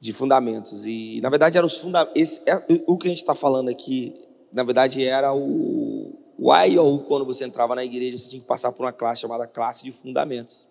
de 0.00 0.14
fundamentos. 0.14 0.86
E, 0.86 1.20
na 1.20 1.28
verdade, 1.28 1.58
era 1.58 1.66
os 1.66 1.76
funda 1.76 2.10
esse, 2.14 2.40
é, 2.48 2.60
o 2.86 2.96
que 2.96 3.06
a 3.06 3.10
gente 3.10 3.18
está 3.18 3.34
falando 3.34 3.68
aqui, 3.68 4.14
na 4.50 4.64
verdade, 4.64 5.04
era 5.04 5.32
o, 5.34 6.18
o 6.38 6.48
ou 6.80 7.00
quando 7.00 7.26
você 7.26 7.44
entrava 7.44 7.74
na 7.74 7.84
igreja, 7.84 8.16
você 8.16 8.30
tinha 8.30 8.40
que 8.40 8.48
passar 8.48 8.72
por 8.72 8.84
uma 8.84 8.92
classe 8.92 9.20
chamada 9.20 9.46
classe 9.46 9.84
de 9.84 9.92
fundamentos. 9.92 10.66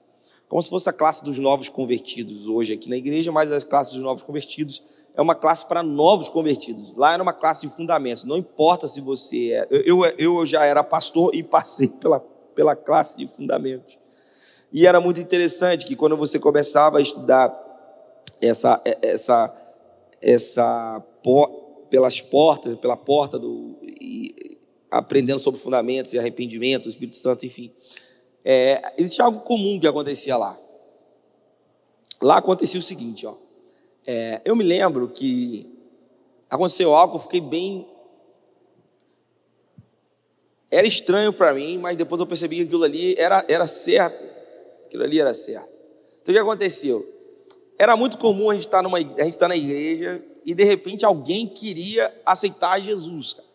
Como 0.50 0.62
se 0.64 0.70
fosse 0.70 0.90
a 0.90 0.94
classe 0.94 1.24
dos 1.24 1.38
novos 1.38 1.70
convertidos 1.70 2.48
hoje 2.48 2.74
aqui 2.74 2.90
na 2.90 2.98
igreja, 2.98 3.32
mas 3.32 3.52
a 3.52 3.62
classe 3.62 3.92
dos 3.94 4.02
novos 4.02 4.24
convertidos 4.24 4.82
é 5.16 5.22
uma 5.22 5.36
classe 5.36 5.64
para 5.64 5.84
novos 5.84 6.28
convertidos. 6.28 6.96
Lá 6.96 7.14
era 7.14 7.22
uma 7.22 7.34
classe 7.34 7.62
de 7.62 7.70
fundamentos. 7.70 8.24
Não 8.24 8.36
importa 8.36 8.88
se 8.88 9.00
você 9.00 9.52
é. 9.52 9.68
Eu, 9.70 10.04
eu, 10.06 10.14
eu 10.18 10.46
já 10.48 10.66
era 10.66 10.84
pastor 10.84 11.36
e 11.36 11.44
passei 11.44 11.90
pela, 12.02 12.20
pela 12.56 12.76
classe 12.76 13.16
de 13.16 13.28
fundamentos. 13.28 14.00
E 14.74 14.88
era 14.88 15.00
muito 15.00 15.20
interessante 15.20 15.86
que 15.86 15.96
quando 15.96 16.18
você 16.18 16.40
começava 16.40 16.98
a 16.98 17.02
estudar 17.02 17.69
essa, 18.42 18.82
essa, 18.84 19.56
essa 20.22 21.04
pelas 21.90 22.22
portas, 22.22 22.78
pela 22.78 22.98
porta 22.98 23.38
do 23.38 23.78
e, 23.84 24.58
aprendendo 24.90 25.40
sobre 25.40 25.60
fundamentos 25.60 26.14
e 26.14 26.20
arrependimento, 26.20 26.88
o 26.88 26.90
Espírito 26.90 27.16
Santo, 27.16 27.46
enfim. 27.46 27.72
É, 28.44 28.94
existia 28.98 29.26
algo 29.26 29.42
comum 29.42 29.80
que 29.80 29.88
acontecia 29.88 30.36
lá. 30.36 30.60
Lá 32.22 32.38
acontecia 32.38 32.80
o 32.80 32.84
seguinte, 32.84 33.26
ó. 33.26 33.36
É, 34.06 34.42
eu 34.44 34.56
me 34.56 34.64
lembro 34.64 35.08
que 35.10 35.72
aconteceu 36.50 36.96
algo, 36.96 37.16
eu 37.16 37.20
fiquei 37.20 37.42
bem. 37.42 37.88
Era 40.72 40.88
estranho 40.88 41.32
para 41.32 41.54
mim, 41.54 41.78
mas 41.78 41.98
depois 41.98 42.20
eu 42.20 42.28
percebi 42.28 42.58
que 42.58 42.62
aquilo 42.64 42.84
ali 42.84 43.16
era, 43.18 43.46
era 43.48 43.68
certo. 43.68 44.24
Aquilo 44.86 45.04
ali 45.04 45.20
era 45.20 45.34
certo. 45.34 45.70
Então 46.22 46.32
o 46.32 46.36
que 46.36 46.40
aconteceu? 46.40 47.19
Era 47.80 47.96
muito 47.96 48.18
comum 48.18 48.50
a 48.50 48.54
gente 48.54 48.66
estar, 48.66 48.84
numa, 48.84 48.98
a 48.98 49.02
gente 49.02 49.30
estar 49.30 49.48
na 49.48 49.56
igreja 49.56 50.22
e 50.46 50.54
de 50.54 50.66
repente 50.66 51.06
alguém 51.06 51.48
queria 51.48 52.14
aceitar 52.26 52.78
Jesus. 52.82 53.34
Cara. 53.34 53.48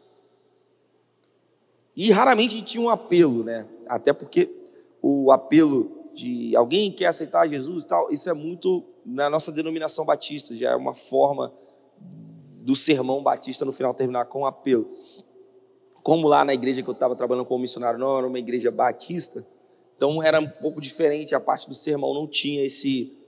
E 1.94 2.10
raramente 2.10 2.54
a 2.54 2.58
gente 2.58 2.68
tinha 2.68 2.82
um 2.82 2.88
apelo, 2.88 3.44
né? 3.44 3.68
Até 3.86 4.14
porque 4.14 4.50
o 5.02 5.30
apelo 5.30 6.10
de 6.14 6.56
alguém 6.56 6.90
quer 6.90 7.06
aceitar 7.06 7.46
Jesus 7.46 7.84
e 7.84 7.86
tal, 7.86 8.10
isso 8.10 8.30
é 8.30 8.32
muito 8.32 8.82
na 9.04 9.28
nossa 9.28 9.52
denominação 9.52 10.06
batista, 10.06 10.56
já 10.56 10.70
é 10.70 10.76
uma 10.76 10.94
forma 10.94 11.52
do 12.62 12.74
sermão 12.74 13.22
batista 13.22 13.64
no 13.66 13.72
final 13.72 13.92
terminar 13.92 14.24
com 14.24 14.40
um 14.40 14.46
apelo. 14.46 14.88
como 16.02 16.28
lá 16.28 16.44
na 16.44 16.54
igreja 16.54 16.82
que 16.82 16.88
eu 16.88 16.94
estava 16.94 17.14
trabalhando 17.14 17.44
como 17.44 17.60
missionário 17.60 17.98
não 17.98 18.16
era 18.16 18.26
uma 18.26 18.38
igreja 18.38 18.70
batista, 18.70 19.46
então 19.96 20.22
era 20.22 20.40
um 20.40 20.48
pouco 20.48 20.80
diferente, 20.80 21.34
a 21.34 21.40
parte 21.40 21.68
do 21.68 21.74
sermão 21.74 22.14
não 22.14 22.26
tinha 22.26 22.64
esse 22.64 23.23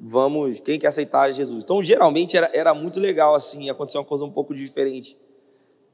vamos, 0.00 0.60
quem 0.60 0.78
quer 0.78 0.86
aceitar 0.86 1.30
Jesus. 1.30 1.62
Então 1.62 1.82
geralmente 1.84 2.36
era, 2.36 2.50
era 2.54 2.74
muito 2.74 2.98
legal 2.98 3.34
assim, 3.34 3.68
aconteceu 3.68 4.00
uma 4.00 4.06
coisa 4.06 4.24
um 4.24 4.30
pouco 4.30 4.54
diferente. 4.54 5.18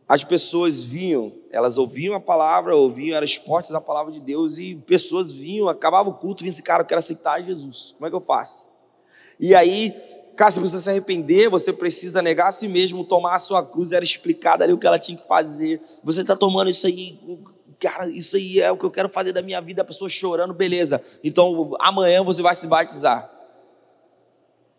As 0.08 0.22
pessoas 0.22 0.80
vinham, 0.80 1.32
elas 1.50 1.78
ouviam 1.78 2.14
a 2.14 2.20
palavra, 2.20 2.76
ouviam, 2.76 3.16
eram 3.16 3.24
expostas 3.24 3.74
à 3.74 3.80
palavra 3.80 4.12
de 4.12 4.20
Deus 4.20 4.56
e 4.56 4.76
pessoas 4.76 5.32
vinham, 5.32 5.68
acabava 5.68 6.08
o 6.08 6.14
culto, 6.14 6.44
vinham 6.44 6.54
assim, 6.54 6.62
cara, 6.62 6.82
eu 6.82 6.86
quero 6.86 7.00
aceitar 7.00 7.42
Jesus. 7.42 7.94
Como 7.96 8.06
é 8.06 8.10
que 8.10 8.14
eu 8.14 8.20
faço? 8.20 8.70
E 9.40 9.54
aí 9.54 9.92
Cara, 10.36 10.50
você 10.50 10.60
precisa 10.60 10.82
se 10.82 10.90
arrepender, 10.90 11.48
você 11.48 11.72
precisa 11.72 12.20
negar 12.20 12.48
a 12.48 12.52
si 12.52 12.68
mesmo, 12.68 13.02
tomar 13.02 13.36
a 13.36 13.38
sua 13.38 13.64
cruz, 13.64 13.92
era 13.92 14.04
explicado 14.04 14.62
ali 14.62 14.70
o 14.70 14.76
que 14.76 14.86
ela 14.86 14.98
tinha 14.98 15.16
que 15.16 15.26
fazer. 15.26 15.80
Você 16.04 16.20
está 16.20 16.36
tomando 16.36 16.68
isso 16.68 16.86
aí, 16.86 17.18
cara, 17.80 18.06
isso 18.06 18.36
aí 18.36 18.60
é 18.60 18.70
o 18.70 18.76
que 18.76 18.84
eu 18.84 18.90
quero 18.90 19.08
fazer 19.08 19.32
da 19.32 19.40
minha 19.40 19.62
vida, 19.62 19.80
a 19.80 19.84
pessoa 19.84 20.10
chorando, 20.10 20.52
beleza. 20.52 21.00
Então 21.24 21.74
amanhã 21.80 22.22
você 22.22 22.42
vai 22.42 22.54
se 22.54 22.66
batizar. 22.66 23.35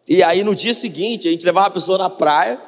E 0.07 0.23
aí 0.23 0.43
no 0.43 0.55
dia 0.55 0.73
seguinte, 0.73 1.27
a 1.27 1.31
gente 1.31 1.45
levava 1.45 1.67
a 1.67 1.71
pessoa 1.71 1.97
na 1.97 2.09
praia 2.09 2.61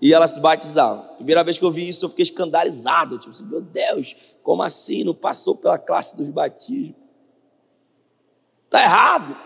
e 0.00 0.12
ela 0.12 0.28
se 0.28 0.38
batizava. 0.40 1.02
Primeira 1.14 1.42
vez 1.42 1.56
que 1.56 1.64
eu 1.64 1.70
vi 1.70 1.88
isso, 1.88 2.04
eu 2.04 2.10
fiquei 2.10 2.22
escandalizado. 2.22 3.18
Tipo 3.18 3.30
assim, 3.30 3.44
meu 3.44 3.60
Deus, 3.60 4.34
como 4.42 4.62
assim? 4.62 5.04
Não 5.04 5.14
passou 5.14 5.56
pela 5.56 5.78
classe 5.78 6.16
dos 6.16 6.28
batismos? 6.28 6.96
Está 8.66 8.82
errado. 8.82 9.36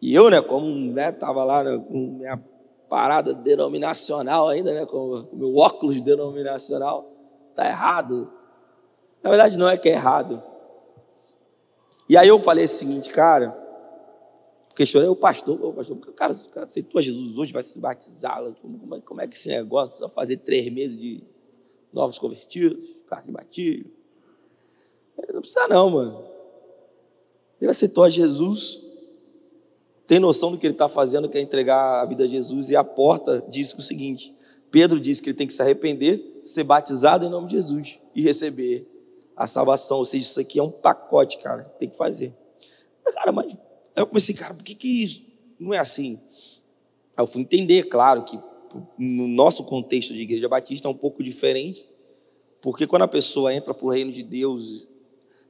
E 0.00 0.12
eu, 0.12 0.28
né, 0.28 0.42
como 0.42 0.68
né, 0.92 1.12
tava 1.12 1.44
lá 1.44 1.62
né, 1.62 1.78
com 1.78 2.16
minha 2.18 2.36
parada 2.88 3.32
denominacional 3.32 4.48
ainda, 4.48 4.74
né, 4.74 4.84
com 4.84 5.28
o 5.32 5.36
meu 5.36 5.56
óculos 5.56 6.00
denominacional, 6.02 7.08
tá 7.54 7.66
errado. 7.66 8.30
Na 9.22 9.30
verdade, 9.30 9.56
não 9.56 9.68
é 9.68 9.76
que 9.76 9.88
é 9.88 9.92
errado. 9.92 10.42
E 12.08 12.16
aí 12.16 12.28
eu 12.28 12.38
falei 12.40 12.64
o 12.64 12.68
seguinte, 12.68 13.10
cara, 13.10 13.61
questionei 14.74 15.08
o 15.08 15.16
pastor, 15.16 15.62
o 15.62 15.72
pastor, 15.72 15.96
cara, 16.14 16.34
cara 16.52 16.66
aceitou 16.66 17.00
Jesus 17.00 17.36
hoje, 17.36 17.52
vai 17.52 17.62
se 17.62 17.78
batizar, 17.78 18.42
como, 18.60 19.02
como 19.02 19.20
é 19.20 19.26
que 19.26 19.36
esse 19.36 19.48
negócio? 19.48 19.90
Precisa 19.90 20.08
fazer 20.08 20.38
três 20.38 20.72
meses 20.72 20.96
de 20.98 21.22
novos 21.92 22.18
convertidos, 22.18 22.90
classe 23.06 23.26
de 23.26 23.32
batismo. 23.32 23.90
Não 25.32 25.40
precisa 25.40 25.68
não, 25.68 25.90
mano. 25.90 26.24
Ele 27.60 27.70
aceitou 27.70 28.04
a 28.04 28.10
Jesus, 28.10 28.82
tem 30.06 30.18
noção 30.18 30.50
do 30.50 30.58
que 30.58 30.66
ele 30.66 30.74
está 30.74 30.88
fazendo, 30.88 31.28
que 31.28 31.38
é 31.38 31.40
entregar 31.40 32.02
a 32.02 32.06
vida 32.06 32.24
a 32.24 32.26
Jesus, 32.26 32.70
e 32.70 32.76
a 32.76 32.82
porta 32.82 33.44
diz 33.48 33.72
o 33.74 33.82
seguinte: 33.82 34.34
Pedro 34.70 34.98
diz 34.98 35.20
que 35.20 35.30
ele 35.30 35.36
tem 35.36 35.46
que 35.46 35.52
se 35.52 35.62
arrepender, 35.62 36.40
ser 36.42 36.64
batizado 36.64 37.24
em 37.24 37.28
nome 37.28 37.46
de 37.46 37.56
Jesus 37.56 38.00
e 38.14 38.22
receber 38.22 38.88
a 39.36 39.46
salvação. 39.46 39.98
Ou 39.98 40.04
seja, 40.04 40.24
isso 40.24 40.40
aqui 40.40 40.58
é 40.58 40.62
um 40.62 40.70
pacote, 40.70 41.38
cara, 41.38 41.64
tem 41.78 41.88
que 41.88 41.96
fazer. 41.96 42.34
Cara, 43.14 43.30
mas 43.30 43.56
eu 43.96 44.06
comecei, 44.06 44.34
cara, 44.34 44.54
por 44.54 44.64
que, 44.64 44.74
que 44.74 45.02
isso 45.02 45.24
não 45.58 45.72
é 45.72 45.78
assim? 45.78 46.18
Aí 47.16 47.22
eu 47.22 47.26
fui 47.26 47.42
entender, 47.42 47.84
claro, 47.84 48.24
que 48.24 48.38
no 48.98 49.28
nosso 49.28 49.64
contexto 49.64 50.14
de 50.14 50.22
igreja 50.22 50.48
batista 50.48 50.88
é 50.88 50.90
um 50.90 50.94
pouco 50.94 51.22
diferente, 51.22 51.86
porque 52.60 52.86
quando 52.86 53.02
a 53.02 53.08
pessoa 53.08 53.52
entra 53.54 53.74
para 53.74 53.84
o 53.84 53.90
reino 53.90 54.10
de 54.10 54.22
Deus 54.22 54.86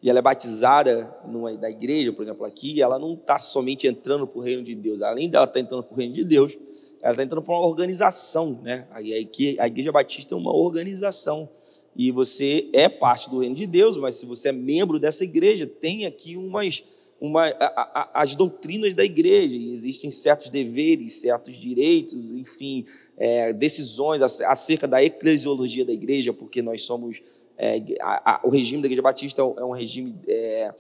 e 0.03 0.11
ela 0.11 0.19
é 0.19 0.23
batizada 0.23 1.15
numa, 1.27 1.53
na 1.53 1.71
igreja, 1.71 2.13
por 2.13 2.23
exemplo, 2.23 2.45
aqui, 2.45 2.83
ela 2.83 2.99
não 2.99 3.15
está 3.15 3.39
somente 3.39 3.87
entrando 3.87 4.27
para 4.27 4.39
o 4.39 4.43
reino 4.43 4.63
de 4.63 4.75
Deus, 4.75 5.01
além 5.03 5.29
dela 5.29 5.45
estar 5.45 5.55
tá 5.55 5.61
entrando 5.61 5.85
para 5.85 5.95
o 5.95 5.97
reino 5.97 6.13
de 6.13 6.25
Deus, 6.25 6.59
ela 7.01 7.13
está 7.13 7.23
entrando 7.23 7.43
para 7.43 7.55
uma 7.55 7.67
organização, 7.67 8.61
né? 8.63 8.87
A, 8.91 8.99
a 8.99 9.67
Igreja 9.67 9.93
Batista 9.93 10.35
é 10.35 10.39
uma 10.39 10.55
organização. 10.55 11.49
E 11.95 12.11
você 12.11 12.71
é 12.73 12.89
parte 12.89 13.29
do 13.29 13.41
reino 13.41 13.55
de 13.55 13.67
Deus, 13.67 13.97
mas 13.97 14.15
se 14.15 14.25
você 14.25 14.49
é 14.49 14.53
membro 14.53 14.99
dessa 14.99 15.25
igreja, 15.25 15.67
tem 15.67 16.07
aqui 16.07 16.37
umas, 16.37 16.83
uma, 17.23 17.47
a, 17.47 17.53
a, 17.61 18.23
as 18.23 18.35
doutrinas 18.35 18.95
da 18.95 19.05
igreja, 19.05 19.55
e 19.55 19.73
existem 19.73 20.11
certos 20.11 20.51
deveres, 20.51 21.21
certos 21.21 21.55
direitos, 21.57 22.15
enfim, 22.15 22.85
é, 23.17 23.53
decisões 23.53 24.21
acerca 24.21 24.89
da 24.89 25.01
eclesiologia 25.01 25.85
da 25.85 25.93
igreja, 25.93 26.33
porque 26.33 26.61
nós 26.61 26.83
somos 26.83 27.23
é, 27.57 27.81
a, 28.01 28.41
o 28.43 28.51
regime 28.51 28.83
da 28.83 28.87
Igreja 28.87 29.03
Batista 29.03 29.41
é 29.41 29.65
um 29.65 29.71
regime 29.71 30.17
é, 30.27 30.75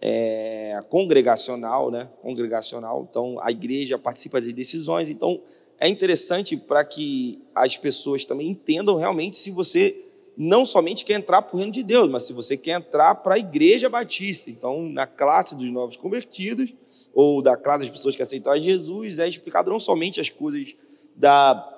é, 0.00 0.84
congregacional, 0.88 1.90
né? 1.90 2.08
Congregacional. 2.22 3.08
Então, 3.10 3.38
a 3.42 3.50
igreja 3.50 3.98
participa 3.98 4.40
das 4.40 4.52
decisões. 4.52 5.08
Então, 5.08 5.42
é 5.80 5.88
interessante 5.88 6.56
para 6.56 6.84
que 6.84 7.42
as 7.52 7.76
pessoas 7.76 8.24
também 8.24 8.48
entendam 8.48 8.94
realmente 8.94 9.36
se 9.36 9.50
você 9.50 9.96
não 10.36 10.64
somente 10.64 11.04
quer 11.04 11.14
entrar 11.14 11.42
para 11.42 11.54
o 11.54 11.58
reino 11.58 11.72
de 11.72 11.82
Deus, 11.82 12.10
mas 12.10 12.24
se 12.24 12.32
você 12.32 12.56
quer 12.56 12.78
entrar 12.78 13.16
para 13.16 13.34
a 13.34 13.38
igreja 13.38 13.88
batista. 13.88 14.50
Então, 14.50 14.88
na 14.88 15.06
classe 15.06 15.54
dos 15.54 15.70
novos 15.70 15.96
convertidos, 15.96 16.74
ou 17.12 17.42
da 17.42 17.56
classe 17.56 17.80
das 17.80 17.90
pessoas 17.90 18.16
que 18.16 18.22
aceitaram 18.22 18.60
Jesus, 18.60 19.18
é 19.18 19.28
explicado 19.28 19.70
não 19.70 19.80
somente 19.80 20.20
as 20.20 20.30
coisas 20.30 20.76
da 21.16 21.76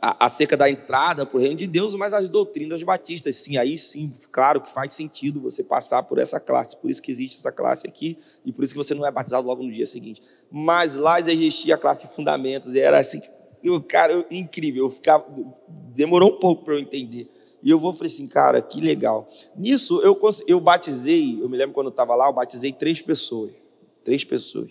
acerca 0.00 0.56
da 0.56 0.70
entrada 0.70 1.26
para 1.26 1.36
o 1.36 1.40
reino 1.40 1.56
de 1.56 1.66
Deus, 1.66 1.94
mas 1.96 2.12
as 2.12 2.28
doutrinas 2.28 2.82
batistas, 2.84 3.34
sim, 3.36 3.56
aí 3.56 3.76
sim, 3.76 4.14
claro 4.30 4.60
que 4.60 4.72
faz 4.72 4.94
sentido 4.94 5.40
você 5.40 5.64
passar 5.64 6.04
por 6.04 6.18
essa 6.18 6.38
classe, 6.38 6.76
por 6.76 6.88
isso 6.88 7.02
que 7.02 7.10
existe 7.10 7.38
essa 7.38 7.50
classe 7.50 7.84
aqui, 7.84 8.16
e 8.44 8.52
por 8.52 8.62
isso 8.64 8.74
que 8.74 8.78
você 8.78 8.94
não 8.94 9.04
é 9.04 9.10
batizado 9.10 9.44
logo 9.44 9.62
no 9.62 9.72
dia 9.72 9.86
seguinte. 9.86 10.22
Mas 10.50 10.94
lá 10.94 11.18
existia 11.18 11.74
a 11.74 11.78
classe 11.78 12.06
de 12.06 12.14
fundamentos, 12.14 12.72
e 12.72 12.78
era 12.78 13.00
assim, 13.00 13.20
eu, 13.62 13.82
cara, 13.82 14.12
eu, 14.12 14.24
incrível, 14.30 14.84
eu 14.84 14.90
ficava, 14.90 15.26
demorou 15.92 16.30
um 16.30 16.38
pouco 16.38 16.64
para 16.64 16.74
eu 16.74 16.78
entender. 16.78 17.28
E 17.62 17.70
eu 17.70 17.78
vou 17.78 17.92
falei 17.92 18.12
assim, 18.12 18.26
cara, 18.26 18.62
que 18.62 18.80
legal. 18.80 19.28
Nisso 19.56 20.00
eu, 20.02 20.18
eu 20.46 20.60
batizei, 20.60 21.38
eu 21.40 21.48
me 21.48 21.56
lembro 21.56 21.74
quando 21.74 21.88
eu 21.88 21.90
estava 21.90 22.14
lá, 22.14 22.28
eu 22.28 22.32
batizei 22.32 22.72
três 22.72 23.02
pessoas. 23.02 23.52
Três 24.04 24.24
pessoas. 24.24 24.70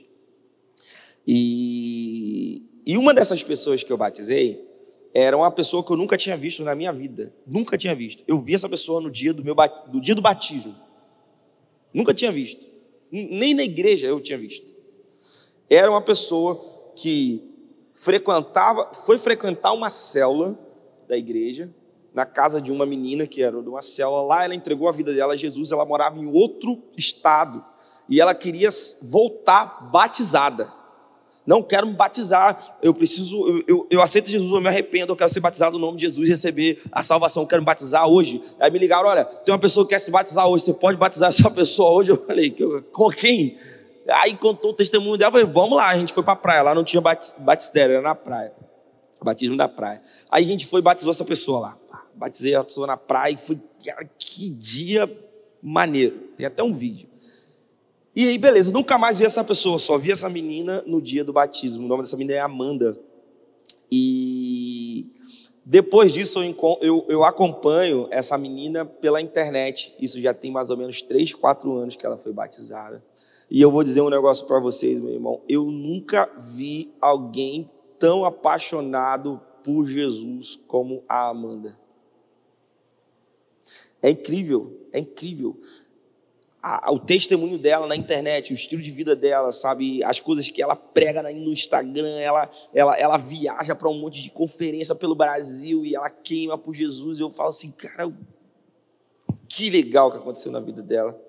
E, 1.27 2.63
e 2.85 2.97
uma 2.97 3.13
dessas 3.13 3.43
pessoas 3.43 3.83
que 3.83 3.91
eu 3.91 3.97
batizei, 3.97 4.65
era 5.13 5.35
uma 5.35 5.51
pessoa 5.51 5.83
que 5.83 5.91
eu 5.91 5.97
nunca 5.97 6.15
tinha 6.15 6.37
visto 6.37 6.63
na 6.63 6.75
minha 6.75 6.93
vida. 6.93 7.33
Nunca 7.45 7.77
tinha 7.77 7.93
visto. 7.93 8.23
Eu 8.27 8.39
vi 8.39 8.55
essa 8.55 8.69
pessoa 8.69 9.01
no 9.01 9.11
dia 9.11 9.33
do, 9.33 9.43
meu, 9.43 9.55
do 9.87 9.99
dia 9.99 10.15
do 10.15 10.21
batismo. 10.21 10.75
Nunca 11.93 12.13
tinha 12.13 12.31
visto. 12.31 12.65
Nem 13.11 13.53
na 13.53 13.63
igreja 13.63 14.07
eu 14.07 14.19
tinha 14.21 14.37
visto. 14.37 14.73
Era 15.69 15.89
uma 15.89 16.01
pessoa 16.01 16.55
que 16.95 17.53
frequentava, 17.93 18.93
foi 18.93 19.17
frequentar 19.17 19.73
uma 19.73 19.89
célula 19.89 20.57
da 21.07 21.17
igreja, 21.17 21.73
na 22.17 22.25
casa 22.25 22.59
de 22.59 22.71
uma 22.71 22.83
menina 22.83 23.27
que 23.27 23.43
era 23.43 23.61
de 23.61 23.69
uma 23.69 23.83
célula. 23.83 24.23
Lá 24.23 24.43
ela 24.43 24.55
entregou 24.55 24.89
a 24.89 24.91
vida 24.91 25.13
dela 25.13 25.33
a 25.33 25.37
Jesus, 25.37 25.71
ela 25.71 25.85
morava 25.85 26.17
em 26.17 26.25
outro 26.25 26.81
estado. 26.97 27.63
E 28.09 28.19
ela 28.19 28.33
queria 28.33 28.69
voltar 29.03 29.87
batizada. 29.91 30.73
Não 31.45 31.61
quero 31.61 31.85
me 31.85 31.93
batizar, 31.93 32.75
eu 32.81 32.91
preciso, 32.91 33.47
eu, 33.47 33.63
eu, 33.67 33.87
eu, 33.91 34.01
aceito 34.01 34.31
Jesus, 34.31 34.51
eu 34.51 34.59
me 34.59 34.67
arrependo, 34.67 35.13
eu 35.13 35.15
quero 35.15 35.31
ser 35.31 35.39
batizado 35.39 35.77
no 35.77 35.85
nome 35.85 35.97
de 35.97 36.07
Jesus 36.07 36.27
receber 36.27 36.81
a 36.91 37.03
salvação, 37.03 37.43
eu 37.43 37.47
quero 37.47 37.61
me 37.61 37.67
batizar 37.67 38.07
hoje. 38.07 38.41
Aí 38.59 38.71
me 38.71 38.79
ligaram: 38.79 39.07
olha, 39.07 39.23
tem 39.23 39.53
uma 39.53 39.59
pessoa 39.59 39.85
que 39.85 39.91
quer 39.93 39.99
se 39.99 40.09
batizar 40.09 40.47
hoje, 40.47 40.65
você 40.65 40.73
pode 40.73 40.97
batizar 40.97 41.29
essa 41.29 41.49
pessoa 41.51 41.91
hoje? 41.91 42.09
Eu 42.09 42.25
falei: 42.25 42.49
com 42.91 43.09
quem? 43.09 43.57
Aí 44.09 44.35
contou 44.35 44.71
o 44.71 44.73
testemunho 44.73 45.17
dela, 45.17 45.29
eu 45.29 45.33
falei: 45.33 45.53
vamos 45.53 45.77
lá, 45.77 45.89
a 45.89 45.97
gente 45.97 46.13
foi 46.13 46.23
para 46.23 46.33
a 46.33 46.37
praia, 46.37 46.63
lá 46.63 46.73
não 46.73 46.83
tinha 46.83 47.01
batistério, 47.37 47.93
era 47.93 48.01
na 48.01 48.15
praia, 48.15 48.51
batismo 49.23 49.55
da 49.55 49.69
praia. 49.69 50.01
Aí 50.31 50.43
a 50.43 50.47
gente 50.47 50.65
foi 50.65 50.79
e 50.79 50.83
batizou 50.83 51.11
essa 51.11 51.23
pessoa 51.23 51.59
lá. 51.59 51.77
Batizei 52.17 52.55
a 52.55 52.63
pessoa 52.63 52.87
na 52.87 52.97
praia 52.97 53.33
e 53.33 53.37
foi, 53.37 53.59
cara, 53.85 54.09
que 54.17 54.49
dia 54.49 55.09
maneiro. 55.61 56.17
Tem 56.35 56.45
até 56.45 56.63
um 56.63 56.73
vídeo. 56.73 57.07
E 58.15 58.27
aí, 58.29 58.37
beleza, 58.37 58.71
nunca 58.71 58.97
mais 58.97 59.19
vi 59.19 59.25
essa 59.25 59.43
pessoa, 59.43 59.77
só 59.77 59.97
vi 59.97 60.11
essa 60.11 60.27
menina 60.27 60.83
no 60.87 60.99
dia 60.99 61.23
do 61.23 61.31
batismo. 61.31 61.85
O 61.85 61.87
nome 61.87 62.01
dessa 62.01 62.17
menina 62.17 62.37
é 62.37 62.39
Amanda. 62.39 62.97
E 63.91 65.11
depois 65.63 66.11
disso, 66.11 66.39
eu, 66.41 66.77
eu, 66.81 67.05
eu 67.07 67.23
acompanho 67.23 68.07
essa 68.09 68.37
menina 68.37 68.85
pela 68.85 69.21
internet. 69.21 69.93
Isso 69.99 70.19
já 70.19 70.33
tem 70.33 70.49
mais 70.49 70.69
ou 70.69 70.77
menos 70.77 71.01
3, 71.01 71.33
4 71.33 71.77
anos 71.77 71.95
que 71.95 72.05
ela 72.05 72.17
foi 72.17 72.33
batizada. 72.33 73.03
E 73.51 73.61
eu 73.61 73.69
vou 73.69 73.83
dizer 73.83 74.01
um 74.01 74.09
negócio 74.09 74.47
para 74.47 74.59
vocês, 74.59 74.99
meu 74.99 75.13
irmão. 75.13 75.41
Eu 75.47 75.65
nunca 75.65 76.27
vi 76.39 76.91
alguém 76.99 77.69
tão 77.99 78.25
apaixonado 78.25 79.39
por 79.63 79.85
Jesus 79.85 80.57
como 80.67 81.03
a 81.07 81.29
Amanda. 81.29 81.77
É 84.01 84.09
incrível, 84.09 84.87
é 84.93 84.99
incrível 84.99 85.57
a, 86.67 86.91
o 86.91 86.99
testemunho 86.99 87.57
dela 87.57 87.87
na 87.87 87.95
internet, 87.95 88.51
o 88.51 88.55
estilo 88.55 88.81
de 88.81 88.91
vida 88.91 89.15
dela, 89.15 89.51
sabe? 89.51 90.03
As 90.03 90.19
coisas 90.19 90.49
que 90.49 90.61
ela 90.61 90.75
prega 90.75 91.23
no 91.23 91.51
Instagram, 91.51 92.19
ela, 92.19 92.49
ela, 92.73 92.97
ela 92.97 93.17
viaja 93.17 93.73
para 93.73 93.89
um 93.89 93.99
monte 93.99 94.21
de 94.21 94.29
conferência 94.29 94.93
pelo 94.93 95.15
Brasil 95.15 95.85
e 95.85 95.95
ela 95.95 96.09
queima 96.09 96.57
por 96.57 96.75
Jesus. 96.75 97.19
E 97.19 97.21
eu 97.21 97.29
falo 97.29 97.49
assim, 97.49 97.71
cara, 97.71 98.11
que 99.47 99.69
legal 99.69 100.11
que 100.11 100.17
aconteceu 100.17 100.51
na 100.51 100.59
vida 100.59 100.81
dela. 100.81 101.19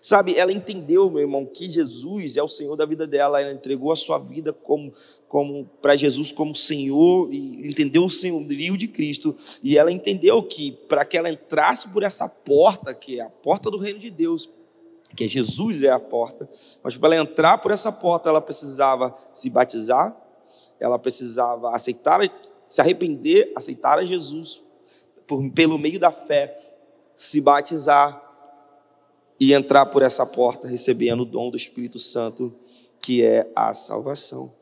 Sabe, 0.00 0.36
ela 0.36 0.52
entendeu, 0.52 1.10
meu 1.10 1.22
irmão, 1.22 1.44
que 1.44 1.70
Jesus 1.70 2.36
é 2.36 2.42
o 2.42 2.48
Senhor 2.48 2.76
da 2.76 2.86
vida 2.86 3.06
dela. 3.06 3.40
Ela 3.40 3.52
entregou 3.52 3.92
a 3.92 3.96
sua 3.96 4.18
vida 4.18 4.52
como, 4.52 4.92
como 5.28 5.68
para 5.80 5.96
Jesus 5.96 6.32
como 6.32 6.54
Senhor 6.54 7.32
e 7.32 7.68
entendeu 7.68 8.04
o 8.04 8.10
senhorio 8.10 8.76
de 8.76 8.88
Cristo. 8.88 9.34
E 9.62 9.76
ela 9.76 9.90
entendeu 9.90 10.42
que 10.42 10.72
para 10.72 11.04
que 11.04 11.16
ela 11.16 11.30
entrasse 11.30 11.88
por 11.88 12.02
essa 12.02 12.28
porta, 12.28 12.94
que 12.94 13.20
é 13.20 13.22
a 13.22 13.30
porta 13.30 13.70
do 13.70 13.78
reino 13.78 13.98
de 13.98 14.10
Deus, 14.10 14.50
que 15.14 15.26
Jesus 15.26 15.82
é 15.82 15.90
a 15.90 15.98
porta, 16.00 16.48
mas 16.82 16.96
para 16.96 17.14
ela 17.14 17.22
entrar 17.22 17.58
por 17.58 17.70
essa 17.70 17.90
porta, 17.90 18.28
ela 18.28 18.40
precisava 18.40 19.14
se 19.32 19.48
batizar, 19.48 20.14
ela 20.78 20.98
precisava 20.98 21.74
aceitar, 21.74 22.20
se 22.66 22.80
arrepender, 22.80 23.52
aceitar 23.56 23.98
a 23.98 24.04
Jesus 24.04 24.62
por, 25.26 25.48
pelo 25.52 25.78
meio 25.78 25.98
da 25.98 26.12
fé, 26.12 26.58
se 27.14 27.40
batizar 27.40 28.25
e 29.38 29.52
entrar 29.52 29.86
por 29.86 30.02
essa 30.02 30.24
porta 30.24 30.66
recebendo 30.66 31.20
o 31.20 31.26
dom 31.26 31.50
do 31.50 31.56
Espírito 31.56 31.98
Santo, 31.98 32.54
que 33.00 33.22
é 33.22 33.50
a 33.54 33.74
salvação. 33.74 34.52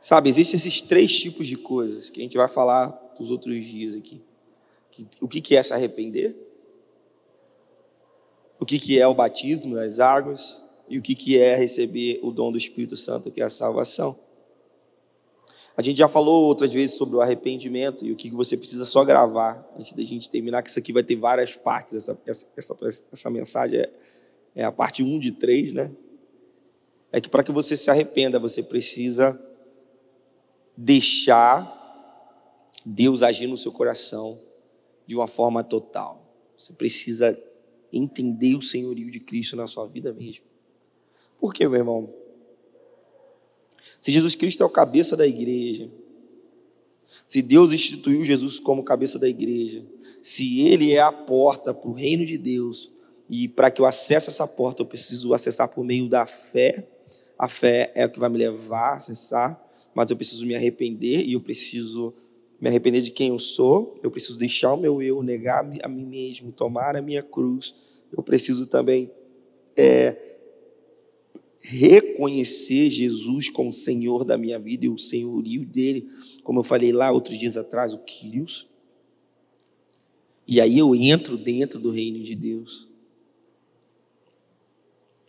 Sabe, 0.00 0.28
existem 0.30 0.56
esses 0.56 0.80
três 0.80 1.18
tipos 1.18 1.46
de 1.46 1.56
coisas 1.56 2.08
que 2.08 2.20
a 2.20 2.22
gente 2.22 2.36
vai 2.36 2.48
falar 2.48 2.88
dos 3.18 3.30
outros 3.30 3.54
dias 3.62 3.94
aqui. 3.94 4.22
O 5.20 5.28
que 5.28 5.56
é 5.56 5.62
se 5.62 5.74
arrepender? 5.74 6.36
O 8.58 8.66
que 8.66 8.98
é 8.98 9.06
o 9.06 9.14
batismo 9.14 9.74
das 9.74 10.00
águas? 10.00 10.64
E 10.88 10.98
o 10.98 11.02
que 11.02 11.38
é 11.38 11.54
receber 11.54 12.18
o 12.22 12.30
dom 12.30 12.50
do 12.50 12.56
Espírito 12.56 12.96
Santo, 12.96 13.30
que 13.30 13.42
é 13.42 13.44
a 13.44 13.50
salvação? 13.50 14.18
A 15.78 15.82
gente 15.82 15.96
já 15.96 16.08
falou 16.08 16.46
outras 16.46 16.72
vezes 16.72 16.96
sobre 16.96 17.14
o 17.14 17.20
arrependimento 17.20 18.04
e 18.04 18.10
o 18.10 18.16
que 18.16 18.28
você 18.30 18.56
precisa 18.56 18.84
só 18.84 19.04
gravar 19.04 19.64
antes 19.76 19.92
da 19.92 20.02
gente 20.02 20.28
terminar, 20.28 20.60
que 20.60 20.70
isso 20.70 20.78
aqui 20.80 20.92
vai 20.92 21.04
ter 21.04 21.14
várias 21.14 21.54
partes. 21.54 21.94
Essa, 21.94 22.20
essa, 22.26 22.48
essa, 22.56 23.04
essa 23.12 23.30
mensagem 23.30 23.78
é, 23.78 23.92
é 24.56 24.64
a 24.64 24.72
parte 24.72 25.04
1 25.04 25.20
de 25.20 25.30
3, 25.30 25.72
né? 25.72 25.92
É 27.12 27.20
que 27.20 27.28
para 27.28 27.44
que 27.44 27.52
você 27.52 27.76
se 27.76 27.88
arrependa, 27.88 28.40
você 28.40 28.60
precisa 28.60 29.40
deixar 30.76 31.72
Deus 32.84 33.22
agir 33.22 33.46
no 33.46 33.56
seu 33.56 33.70
coração 33.70 34.36
de 35.06 35.14
uma 35.14 35.28
forma 35.28 35.62
total. 35.62 36.28
Você 36.56 36.72
precisa 36.72 37.40
entender 37.92 38.56
o 38.56 38.62
senhorio 38.62 39.12
de 39.12 39.20
Cristo 39.20 39.54
na 39.54 39.68
sua 39.68 39.86
vida 39.86 40.12
mesmo. 40.12 40.44
Por 41.38 41.54
quê, 41.54 41.68
meu 41.68 41.78
irmão? 41.78 42.12
Se 44.00 44.12
Jesus 44.12 44.34
Cristo 44.34 44.62
é 44.62 44.66
o 44.66 44.70
cabeça 44.70 45.16
da 45.16 45.26
igreja, 45.26 45.90
se 47.26 47.42
Deus 47.42 47.72
instituiu 47.72 48.24
Jesus 48.24 48.58
como 48.58 48.82
cabeça 48.82 49.18
da 49.18 49.28
igreja, 49.28 49.84
se 50.22 50.60
Ele 50.60 50.92
é 50.92 51.00
a 51.00 51.12
porta 51.12 51.74
para 51.74 51.88
o 51.90 51.92
reino 51.92 52.24
de 52.24 52.38
Deus, 52.38 52.92
e 53.28 53.46
para 53.46 53.70
que 53.70 53.80
eu 53.80 53.86
acesse 53.86 54.28
essa 54.28 54.46
porta, 54.46 54.82
eu 54.82 54.86
preciso 54.86 55.34
acessar 55.34 55.68
por 55.68 55.84
meio 55.84 56.08
da 56.08 56.24
fé. 56.24 56.88
A 57.38 57.46
fé 57.46 57.92
é 57.94 58.06
o 58.06 58.10
que 58.10 58.18
vai 58.18 58.30
me 58.30 58.38
levar 58.38 58.92
a 58.92 58.96
acessar, 58.96 59.62
mas 59.94 60.10
eu 60.10 60.16
preciso 60.16 60.46
me 60.46 60.54
arrepender 60.54 61.26
e 61.26 61.34
eu 61.34 61.40
preciso 61.40 62.14
me 62.60 62.68
arrepender 62.68 63.02
de 63.02 63.10
quem 63.10 63.28
eu 63.28 63.38
sou. 63.38 63.94
Eu 64.02 64.10
preciso 64.10 64.38
deixar 64.38 64.72
o 64.72 64.78
meu 64.78 65.02
eu, 65.02 65.22
negar 65.22 65.60
a 65.82 65.88
mim 65.88 66.04
mesmo, 66.06 66.50
tomar 66.50 66.96
a 66.96 67.02
minha 67.02 67.22
cruz. 67.22 67.74
Eu 68.10 68.22
preciso 68.22 68.66
também 68.66 69.12
é, 69.76 70.37
reconhecer 71.60 72.90
Jesus 72.90 73.48
como 73.48 73.72
Senhor 73.72 74.24
da 74.24 74.38
minha 74.38 74.58
vida 74.58 74.86
e 74.86 74.88
o 74.88 74.98
senhorio 74.98 75.64
dele, 75.64 76.08
como 76.42 76.60
eu 76.60 76.64
falei 76.64 76.92
lá 76.92 77.10
outros 77.10 77.38
dias 77.38 77.56
atrás, 77.56 77.92
o 77.92 77.98
Quírios. 77.98 78.68
E 80.46 80.60
aí 80.60 80.78
eu 80.78 80.94
entro 80.94 81.36
dentro 81.36 81.78
do 81.78 81.90
reino 81.90 82.22
de 82.22 82.34
Deus. 82.34 82.88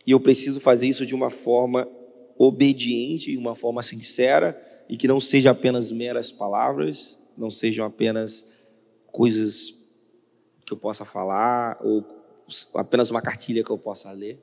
E 0.06 0.12
eu 0.12 0.20
preciso 0.20 0.60
fazer 0.60 0.86
isso 0.86 1.04
de 1.04 1.14
uma 1.14 1.30
forma 1.30 1.86
obediente, 2.38 3.30
de 3.30 3.36
uma 3.36 3.54
forma 3.54 3.82
sincera, 3.82 4.58
e 4.88 4.96
que 4.96 5.06
não 5.06 5.20
seja 5.20 5.50
apenas 5.50 5.92
meras 5.92 6.32
palavras, 6.32 7.18
não 7.36 7.50
sejam 7.50 7.84
apenas 7.84 8.46
coisas 9.12 9.88
que 10.64 10.72
eu 10.72 10.76
possa 10.76 11.04
falar, 11.04 11.78
ou 11.84 12.04
apenas 12.74 13.10
uma 13.10 13.20
cartilha 13.20 13.62
que 13.62 13.70
eu 13.70 13.78
possa 13.78 14.10
ler. 14.12 14.42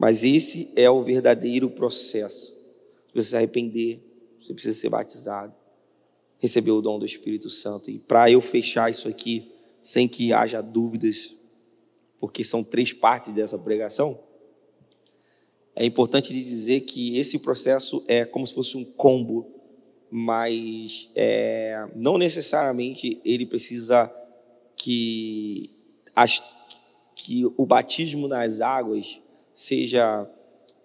Mas 0.00 0.24
esse 0.24 0.72
é 0.76 0.88
o 0.88 1.02
verdadeiro 1.02 1.68
processo. 1.68 2.56
Você 3.14 3.28
se 3.28 3.36
arrepender, 3.36 4.00
você 4.40 4.54
precisa 4.54 4.72
ser 4.72 4.88
batizado, 4.88 5.54
receber 6.38 6.70
o 6.70 6.80
dom 6.80 6.98
do 6.98 7.04
Espírito 7.04 7.50
Santo. 7.50 7.90
E 7.90 7.98
para 7.98 8.30
eu 8.30 8.40
fechar 8.40 8.90
isso 8.90 9.06
aqui, 9.06 9.52
sem 9.82 10.08
que 10.08 10.32
haja 10.32 10.62
dúvidas, 10.62 11.36
porque 12.18 12.42
são 12.42 12.64
três 12.64 12.94
partes 12.94 13.34
dessa 13.34 13.58
pregação, 13.58 14.18
é 15.76 15.84
importante 15.84 16.32
dizer 16.32 16.80
que 16.80 17.18
esse 17.18 17.38
processo 17.38 18.02
é 18.08 18.24
como 18.24 18.46
se 18.46 18.54
fosse 18.54 18.78
um 18.78 18.84
combo, 18.84 19.46
mas 20.10 21.10
é, 21.14 21.90
não 21.94 22.16
necessariamente 22.16 23.20
ele 23.22 23.44
precisa 23.44 24.10
que, 24.76 25.68
as, 26.16 26.42
que 27.14 27.44
o 27.54 27.66
batismo 27.66 28.26
nas 28.26 28.62
águas 28.62 29.20
seja 29.52 30.28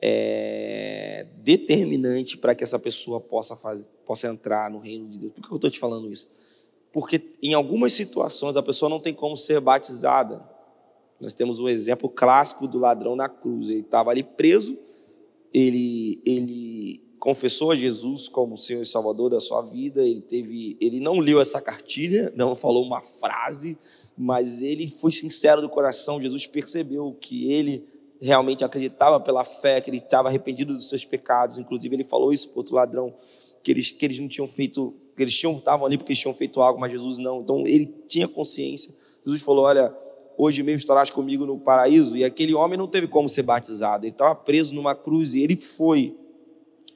é, 0.01 1.25
determinante 1.38 2.38
para 2.38 2.54
que 2.54 2.63
essa 2.63 2.78
pessoa 2.78 3.19
possa, 3.19 3.56
fazer, 3.56 3.89
possa 4.06 4.28
entrar 4.28 4.69
no 4.69 4.80
reino 4.80 5.08
de 5.10 5.17
Deus. 5.17 5.34
Por 5.34 5.41
que 5.41 5.51
eu 5.51 5.56
estou 5.56 5.69
te 5.69 5.80
falando 5.80 6.12
isso? 6.12 6.30
Porque 6.91 7.34
em 7.41 7.54
algumas 7.54 7.93
situações 7.93 8.56
a 8.56 8.63
pessoa 8.63 8.89
não 8.89 8.99
tem 8.99 9.13
como 9.13 9.36
ser 9.36 9.60
batizada. 9.60 10.47
Nós 11.19 11.34
temos 11.34 11.60
um 11.60 11.67
exemplo 11.67 12.08
clássico 12.10 12.67
do 12.67 12.80
ladrão 12.80 13.15
na 13.15 13.28
cruz. 13.28 13.69
Ele 13.69 13.80
estava 13.80 14.12
ali 14.12 14.23
preso, 14.23 14.78
ele, 15.54 16.21
ele 16.25 17.01
confessou 17.19 17.71
a 17.71 17.75
Jesus 17.75 18.28
como 18.28 18.58
Senhor 18.58 18.82
e 18.82 18.86
Salvador 18.86 19.32
da 19.32 19.39
sua 19.39 19.62
vida. 19.62 20.04
Ele 20.04 20.21
teve, 20.21 20.78
ele 20.80 20.99
não 20.99 21.19
leu 21.19 21.41
essa 21.41 21.60
cartilha, 21.60 22.32
não 22.36 22.56
falou 22.56 22.86
uma 22.86 23.01
frase, 23.01 23.78
mas 24.17 24.62
ele 24.62 24.88
foi 24.88 25.12
sincero 25.12 25.62
do 25.62 25.69
coração. 25.69 26.21
Jesus 26.21 26.45
percebeu 26.45 27.17
que 27.19 27.51
ele 27.51 27.94
realmente 28.21 28.63
acreditava 28.63 29.19
pela 29.19 29.43
fé, 29.43 29.82
que 29.82 29.89
ele 29.89 29.97
estava 29.97 30.30
arrependido 30.30 30.73
dos 30.73 30.89
seus 30.89 31.06
pecados. 31.06 31.58
Inclusive, 31.58 31.95
ele 31.95 32.04
falou 32.04 32.32
isso 32.32 32.49
para 32.49 32.60
outro 32.60 32.75
ladrão, 32.75 33.13
que 33.63 33.71
eles, 33.71 33.91
que 33.91 34.06
eles 34.06 34.19
não 34.19 34.28
tinham 34.28 34.47
feito, 34.47 34.93
que 35.15 35.23
eles 35.23 35.36
tinham, 35.36 35.58
estavam 35.58 35.86
ali 35.86 35.97
porque 35.97 36.12
eles 36.12 36.19
tinham 36.19 36.34
feito 36.34 36.62
algo, 36.62 36.80
mas 36.80 36.91
Jesus 36.91 37.17
não. 37.17 37.41
Então, 37.41 37.63
ele 37.65 37.88
tinha 38.08 38.28
consciência. 38.28 38.93
Jesus 39.25 39.41
falou: 39.41 39.65
Olha, 39.65 39.95
hoje 40.38 40.63
mesmo 40.63 40.80
estarás 40.80 41.10
comigo 41.10 41.45
no 41.45 41.60
paraíso. 41.60 42.15
E 42.15 42.23
aquele 42.23 42.54
homem 42.54 42.78
não 42.78 42.88
teve 42.88 43.08
como 43.08 43.28
ser 43.28 43.43
batizado. 43.43 44.06
Ele 44.06 44.13
estava 44.13 44.36
preso 44.36 44.73
numa 44.73 44.95
cruz 44.95 45.34
e 45.34 45.41
ele 45.41 45.56
foi 45.56 46.15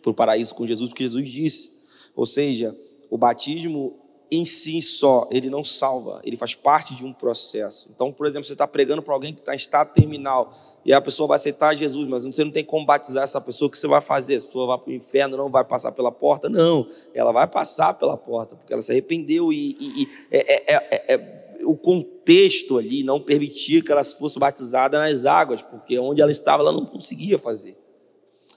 para 0.02 0.12
o 0.12 0.14
paraíso 0.14 0.54
com 0.56 0.66
Jesus, 0.66 0.90
porque 0.90 1.04
Jesus 1.04 1.28
disse. 1.28 1.80
Ou 2.16 2.26
seja, 2.26 2.78
o 3.10 3.18
batismo 3.18 3.98
em 4.32 4.46
si 4.46 4.82
só, 4.82 5.28
ele 5.32 5.50
não 5.50 5.63
salva, 5.63 6.22
ele 6.24 6.38
faz 6.38 6.54
parte 6.54 6.94
de 6.94 7.04
um 7.04 7.12
processo. 7.12 7.89
Então, 7.94 8.12
por 8.12 8.28
exemplo, 8.28 8.46
você 8.46 8.54
está 8.54 8.68
pregando 8.68 9.02
para 9.02 9.13
alguém 9.13 9.34
que 9.34 9.39
está 9.39 9.54
em 9.54 9.58
estado 9.58 9.92
terminal 9.94 10.54
e 10.86 10.94
a 10.94 11.02
pessoa 11.02 11.28
vai 11.28 11.36
aceitar 11.38 11.76
Jesus, 11.76 12.08
mas 12.08 12.24
você 12.24 12.44
não 12.44 12.52
tem 12.52 12.63
como 12.63 12.86
batizar 12.86 13.24
essa 13.24 13.42
pessoa, 13.42 13.68
o 13.68 13.72
que 13.72 13.78
você 13.78 13.88
vai 13.88 14.02
fazer? 14.02 14.36
Essa 14.36 14.46
pessoa 14.46 14.68
vai 14.68 14.78
para 14.78 14.92
o 14.92 14.94
inferno, 14.94 15.36
não 15.36 15.50
vai 15.50 15.63
passar 15.63 15.92
pela 15.94 16.12
porta? 16.12 16.48
Não, 16.48 16.86
ela 17.13 17.32
vai 17.32 17.48
passar 17.48 17.96
pela 17.96 18.15
porta, 18.15 18.56
porque 18.56 18.72
ela 18.72 18.82
se 18.84 18.92
arrependeu 18.92 19.52
e, 19.52 19.76
e, 19.80 20.04
e 20.04 20.08
é, 20.30 20.54
é, 20.54 20.76
é, 20.76 21.15
é, 21.15 21.65
o 21.65 21.76
contexto 21.76 22.78
ali 22.78 23.04
não 23.04 23.20
permitia 23.20 23.82
que 23.82 23.92
ela 23.92 24.04
fosse 24.04 24.38
batizada 24.38 25.00
nas 25.00 25.26
águas, 25.26 25.63
porque 25.63 25.98
onde 25.98 26.22
ela 26.22 26.32
estava 26.32 26.62
ela 26.62 26.72
não 26.72 26.86
conseguia 26.86 27.39
fazer. 27.39 27.76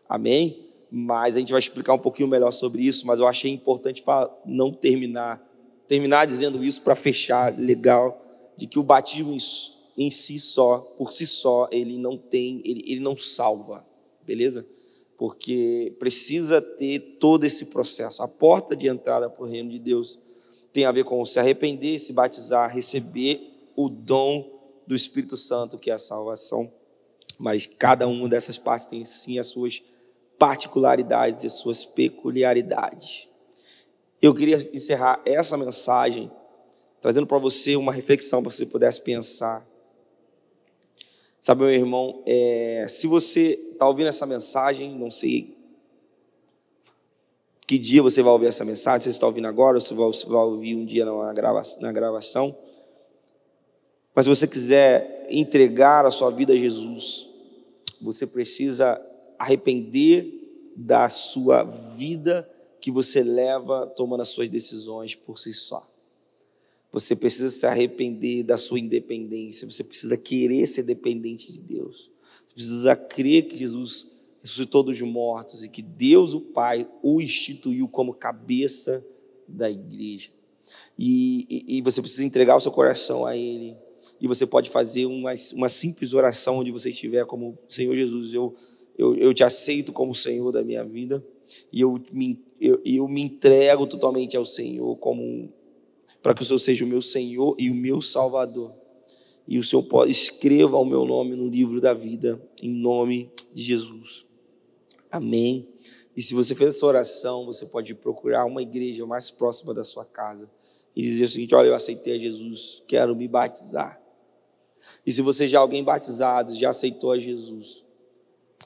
Amém? 0.06 0.66
Mas 0.90 1.36
a 1.36 1.38
gente 1.38 1.50
vai 1.50 1.58
explicar 1.58 1.94
um 1.94 1.98
pouquinho 1.98 2.28
melhor 2.28 2.50
sobre 2.50 2.82
isso, 2.82 3.06
mas 3.06 3.18
eu 3.18 3.26
achei 3.26 3.50
importante 3.50 4.04
não 4.44 4.70
terminar 4.70 5.51
terminar 5.92 6.26
dizendo 6.26 6.64
isso 6.64 6.80
para 6.80 6.96
fechar 6.96 7.54
legal, 7.58 8.24
de 8.56 8.66
que 8.66 8.78
o 8.78 8.82
batismo 8.82 9.36
em 9.94 10.10
si 10.10 10.38
só, 10.38 10.78
por 10.96 11.12
si 11.12 11.26
só, 11.26 11.68
ele 11.70 11.98
não 11.98 12.16
tem, 12.16 12.62
ele, 12.64 12.82
ele 12.86 13.00
não 13.00 13.14
salva, 13.14 13.86
beleza? 14.24 14.66
Porque 15.18 15.94
precisa 15.98 16.62
ter 16.62 17.18
todo 17.20 17.44
esse 17.44 17.66
processo. 17.66 18.22
A 18.22 18.26
porta 18.26 18.74
de 18.74 18.88
entrada 18.88 19.28
para 19.28 19.44
o 19.44 19.46
reino 19.46 19.68
de 19.68 19.78
Deus 19.78 20.18
tem 20.72 20.86
a 20.86 20.92
ver 20.92 21.04
com 21.04 21.26
se 21.26 21.38
arrepender, 21.38 21.98
se 21.98 22.14
batizar, 22.14 22.74
receber 22.74 23.70
o 23.76 23.90
dom 23.90 24.82
do 24.86 24.96
Espírito 24.96 25.36
Santo, 25.36 25.76
que 25.76 25.90
é 25.90 25.92
a 25.92 25.98
salvação. 25.98 26.72
Mas 27.38 27.66
cada 27.66 28.08
uma 28.08 28.30
dessas 28.30 28.56
partes 28.56 28.86
tem 28.86 29.04
sim 29.04 29.38
as 29.38 29.48
suas 29.48 29.82
particularidades 30.38 31.44
e 31.44 31.48
as 31.48 31.52
suas 31.52 31.84
peculiaridades. 31.84 33.28
Eu 34.22 34.32
queria 34.32 34.70
encerrar 34.72 35.20
essa 35.26 35.56
mensagem 35.56 36.30
trazendo 37.00 37.26
para 37.26 37.38
você 37.38 37.74
uma 37.74 37.92
reflexão 37.92 38.40
para 38.40 38.52
você 38.52 38.64
pudesse 38.64 39.00
pensar. 39.00 39.66
Sabe, 41.40 41.62
meu 41.62 41.72
irmão, 41.72 42.22
é, 42.24 42.86
se 42.88 43.08
você 43.08 43.58
está 43.72 43.88
ouvindo 43.88 44.06
essa 44.06 44.24
mensagem, 44.24 44.96
não 44.96 45.10
sei 45.10 45.58
que 47.66 47.76
dia 47.76 48.00
você 48.00 48.22
vai 48.22 48.32
ouvir 48.32 48.46
essa 48.46 48.64
mensagem, 48.64 49.00
se 49.00 49.04
você 49.06 49.16
está 49.16 49.26
ouvindo 49.26 49.48
agora 49.48 49.78
ou 49.78 49.80
se 49.80 49.92
você 49.92 50.26
vai 50.26 50.44
ouvir 50.44 50.76
um 50.76 50.84
dia 50.84 51.04
na 51.04 51.92
gravação, 51.92 52.56
Mas 54.14 54.26
se 54.26 54.28
você 54.28 54.46
quiser 54.46 55.26
entregar 55.30 56.06
a 56.06 56.12
sua 56.12 56.30
vida 56.30 56.52
a 56.52 56.56
Jesus, 56.56 57.28
você 58.00 58.24
precisa 58.24 59.04
arrepender 59.36 60.72
da 60.76 61.08
sua 61.08 61.64
vida 61.64 62.48
que 62.82 62.90
você 62.90 63.22
leva 63.22 63.86
tomando 63.86 64.22
as 64.22 64.28
suas 64.28 64.50
decisões 64.50 65.14
por 65.14 65.38
si 65.38 65.52
só. 65.54 65.88
Você 66.90 67.14
precisa 67.14 67.50
se 67.50 67.64
arrepender 67.64 68.42
da 68.42 68.56
sua 68.56 68.78
independência, 68.78 69.70
você 69.70 69.84
precisa 69.84 70.16
querer 70.16 70.66
ser 70.66 70.82
dependente 70.82 71.50
de 71.50 71.60
Deus. 71.60 72.10
Você 72.48 72.54
precisa 72.54 72.96
crer 72.96 73.44
que 73.44 73.56
Jesus 73.56 74.10
ressuscitou 74.40 74.82
dos 74.82 75.00
mortos 75.00 75.62
e 75.62 75.68
que 75.68 75.80
Deus, 75.80 76.34
o 76.34 76.40
Pai, 76.40 76.86
o 77.02 77.20
instituiu 77.20 77.88
como 77.88 78.12
cabeça 78.12 79.06
da 79.46 79.70
igreja. 79.70 80.30
E, 80.98 81.46
e, 81.48 81.78
e 81.78 81.80
você 81.82 82.02
precisa 82.02 82.24
entregar 82.24 82.56
o 82.56 82.60
seu 82.60 82.72
coração 82.72 83.24
a 83.24 83.36
Ele. 83.36 83.76
E 84.20 84.26
você 84.26 84.44
pode 84.44 84.68
fazer 84.68 85.06
uma, 85.06 85.32
uma 85.54 85.68
simples 85.68 86.12
oração 86.12 86.58
onde 86.58 86.72
você 86.72 86.90
estiver, 86.90 87.24
como 87.26 87.56
Senhor 87.68 87.96
Jesus, 87.96 88.34
eu, 88.34 88.54
eu, 88.98 89.14
eu 89.16 89.32
te 89.32 89.44
aceito 89.44 89.92
como 89.92 90.14
Senhor 90.14 90.50
da 90.50 90.64
minha 90.64 90.84
vida. 90.84 91.24
E 91.72 91.80
eu 91.80 92.00
me, 92.12 92.42
eu, 92.60 92.80
eu 92.84 93.08
me 93.08 93.22
entrego 93.22 93.86
totalmente 93.86 94.36
ao 94.36 94.46
Senhor 94.46 94.96
como 94.96 95.52
para 96.22 96.34
que 96.34 96.42
o 96.42 96.44
Senhor 96.44 96.58
seja 96.58 96.84
o 96.84 96.88
meu 96.88 97.02
Senhor 97.02 97.56
e 97.58 97.70
o 97.70 97.74
meu 97.74 98.00
Salvador. 98.00 98.72
E 99.46 99.58
o 99.58 99.64
Senhor 99.64 99.82
pode, 99.82 100.12
escreva 100.12 100.76
o 100.76 100.84
meu 100.84 101.04
nome 101.04 101.34
no 101.34 101.48
livro 101.48 101.80
da 101.80 101.92
vida, 101.92 102.40
em 102.62 102.70
nome 102.70 103.30
de 103.52 103.62
Jesus. 103.62 104.24
Amém. 105.10 105.68
E 106.16 106.22
se 106.22 106.34
você 106.34 106.54
fez 106.54 106.76
essa 106.76 106.86
oração, 106.86 107.44
você 107.44 107.66
pode 107.66 107.94
procurar 107.94 108.44
uma 108.44 108.62
igreja 108.62 109.04
mais 109.04 109.30
próxima 109.30 109.74
da 109.74 109.82
sua 109.82 110.04
casa 110.04 110.50
e 110.94 111.02
dizer 111.02 111.24
o 111.24 111.28
seguinte: 111.28 111.54
Olha, 111.54 111.68
eu 111.68 111.74
aceitei 111.74 112.14
a 112.14 112.18
Jesus, 112.18 112.84
quero 112.86 113.16
me 113.16 113.26
batizar. 113.26 114.00
E 115.06 115.12
se 115.12 115.22
você 115.22 115.46
já 115.46 115.58
é 115.58 115.60
alguém 115.60 115.82
batizado, 115.82 116.54
já 116.56 116.70
aceitou 116.70 117.12
a 117.12 117.18
Jesus, 117.18 117.84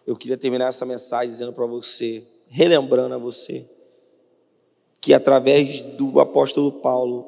eu 0.07 0.16
queria 0.16 0.37
terminar 0.37 0.68
essa 0.68 0.87
mensagem 0.87 1.30
dizendo 1.30 1.53
para 1.53 1.66
você, 1.66 2.26
relembrando 2.49 3.14
a 3.14 3.18
você, 3.18 3.68
que 5.01 5.14
através 5.14 5.80
do 5.80 6.18
apóstolo 6.20 6.72
Paulo, 6.72 7.26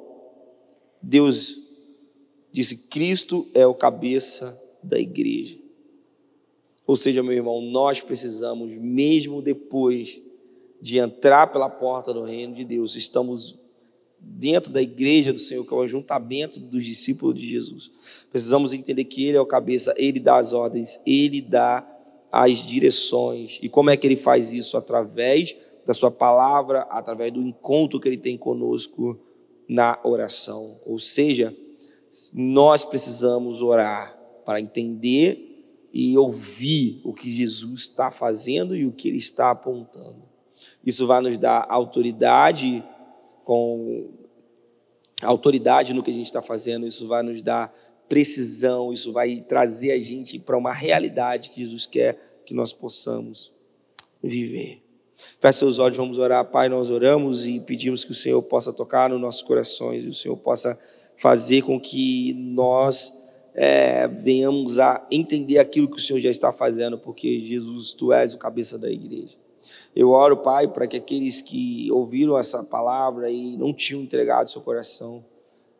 Deus 1.03 1.59
disse: 2.51 2.89
Cristo 2.89 3.47
é 3.55 3.66
o 3.66 3.75
cabeça 3.75 4.61
da 4.83 4.99
igreja. 4.99 5.59
Ou 6.87 6.97
seja, 6.97 7.23
meu 7.23 7.35
irmão, 7.35 7.61
nós 7.61 8.01
precisamos, 8.01 8.73
mesmo 8.73 9.43
depois 9.43 10.23
de 10.81 10.99
entrar 10.99 11.49
pela 11.49 11.69
porta 11.69 12.14
do 12.14 12.23
reino 12.23 12.55
de 12.55 12.64
Deus, 12.64 12.97
estamos 12.97 13.59
dentro 14.19 14.73
da 14.73 14.83
igreja 14.83 15.33
do 15.33 15.39
Senhor, 15.39 15.64
que 15.64 15.73
é 15.73 15.77
o 15.77 15.83
ajuntamento 15.83 16.59
dos 16.61 16.85
discípulos 16.85 17.39
de 17.39 17.47
Jesus. 17.47 17.91
Precisamos 18.31 18.73
entender 18.73 19.05
que 19.05 19.27
Ele 19.27 19.37
é 19.37 19.41
o 19.41 19.47
cabeça, 19.47 19.95
Ele 19.97 20.19
dá 20.19 20.37
as 20.37 20.53
ordens, 20.53 20.99
Ele 21.07 21.41
dá 21.41 21.87
as 22.31 22.59
direções. 22.59 23.59
E 23.62 23.68
como 23.68 23.91
é 23.91 23.97
que 23.97 24.07
Ele 24.07 24.16
faz 24.16 24.53
isso? 24.53 24.76
Através 24.76 25.57
da 25.85 25.95
Sua 25.95 26.11
palavra, 26.11 26.81
através 26.91 27.33
do 27.33 27.41
encontro 27.41 27.99
que 27.99 28.09
Ele 28.09 28.16
tem 28.16 28.37
conosco 28.37 29.18
na 29.68 29.99
oração. 30.05 30.79
Ou 30.87 30.99
seja, 30.99 31.57
nós 32.33 32.85
precisamos 32.85 33.62
orar 33.62 34.16
para 34.45 34.61
entender 34.61 35.89
e 35.93 36.16
ouvir 36.16 37.01
o 37.05 37.12
que 37.12 37.35
Jesus 37.35 37.83
está 37.83 38.11
fazendo 38.11 38.76
e 38.76 38.87
o 38.87 38.93
que 38.93 39.09
Ele 39.09 39.18
está 39.18 39.51
apontando. 39.51 40.22
Isso 40.85 41.07
vai 41.07 41.20
nos 41.20 41.37
dar 41.39 41.66
autoridade 41.68 42.85
com 43.45 44.11
autoridade 45.22 45.93
no 45.93 46.03
que 46.03 46.11
a 46.11 46.14
gente 46.14 46.26
está 46.26 46.41
fazendo, 46.41 46.87
isso 46.87 47.09
vai 47.09 47.22
nos 47.22 47.43
dar 47.43 47.74
precisão, 48.09 48.93
isso 48.93 49.13
vai 49.13 49.41
trazer 49.41 49.93
a 49.93 49.99
gente 49.99 50.39
para 50.39 50.57
uma 50.57 50.73
realidade 50.73 51.51
que 51.51 51.61
Jesus 51.61 51.87
quer 51.87 52.19
que 52.45 52.55
nós 52.55 52.73
possamos 52.73 53.53
viver. 54.23 54.83
Feche 55.41 55.59
seus 55.59 55.79
olhos, 55.79 55.97
vamos 55.97 56.19
orar. 56.19 56.45
Pai, 56.45 56.69
nós 56.69 56.91
oramos 56.91 57.47
e 57.47 57.61
pedimos 57.61 58.05
que 58.05 58.13
o 58.13 58.15
Senhor 58.15 58.41
possa 58.43 58.73
tocar 58.73 59.11
nos 59.11 59.21
nossos 59.21 59.43
corações 59.43 60.05
e 60.05 60.09
o 60.09 60.15
Senhor 60.15 60.37
possa 60.37 60.79
fazer 61.17 61.63
com 61.63 61.81
que 61.81 62.33
nós 62.35 63.13
é, 63.55 64.07
venhamos 64.07 64.79
a 64.79 65.05
entender 65.11 65.59
aquilo 65.59 65.89
que 65.89 65.97
o 65.97 66.01
Senhor 66.01 66.21
já 66.21 66.31
está 66.31 66.53
fazendo, 66.53 66.97
porque 66.97 67.41
Jesus, 67.41 67.93
tu 67.93 68.13
és 68.13 68.35
o 68.35 68.39
cabeça 68.39 68.79
da 68.79 68.91
igreja. 68.91 69.37
Eu 69.95 70.11
oro, 70.11 70.37
Pai, 70.37 70.69
para 70.69 70.87
que 70.87 70.97
aqueles 70.97 71.41
que 71.41 71.91
ouviram 71.91 72.39
essa 72.39 72.63
palavra 72.63 73.31
e 73.31 73.57
não 73.57 73.75
tinham 73.75 74.01
entregado 74.01 74.51
seu 74.51 74.63
coração 74.63 75.25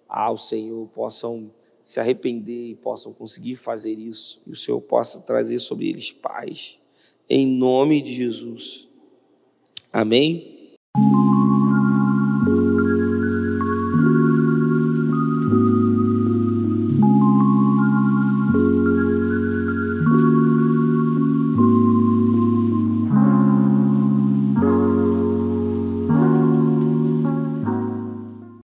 ao 0.09 0.37
Senhor 0.37 0.89
possam 0.89 1.51
se 1.89 1.99
arrepender 1.99 2.73
e 2.73 2.75
possam 2.75 3.15
conseguir 3.15 3.57
fazer 3.57 3.95
isso, 3.95 4.43
e 4.47 4.51
o 4.51 4.55
Senhor 4.55 4.79
possa 4.79 5.23
trazer 5.23 5.59
sobre 5.59 5.89
eles 5.89 6.13
paz, 6.13 6.79
em 7.31 7.47
nome 7.47 8.03
de 8.03 8.13
Jesus. 8.13 8.91
Amém? 9.91 10.58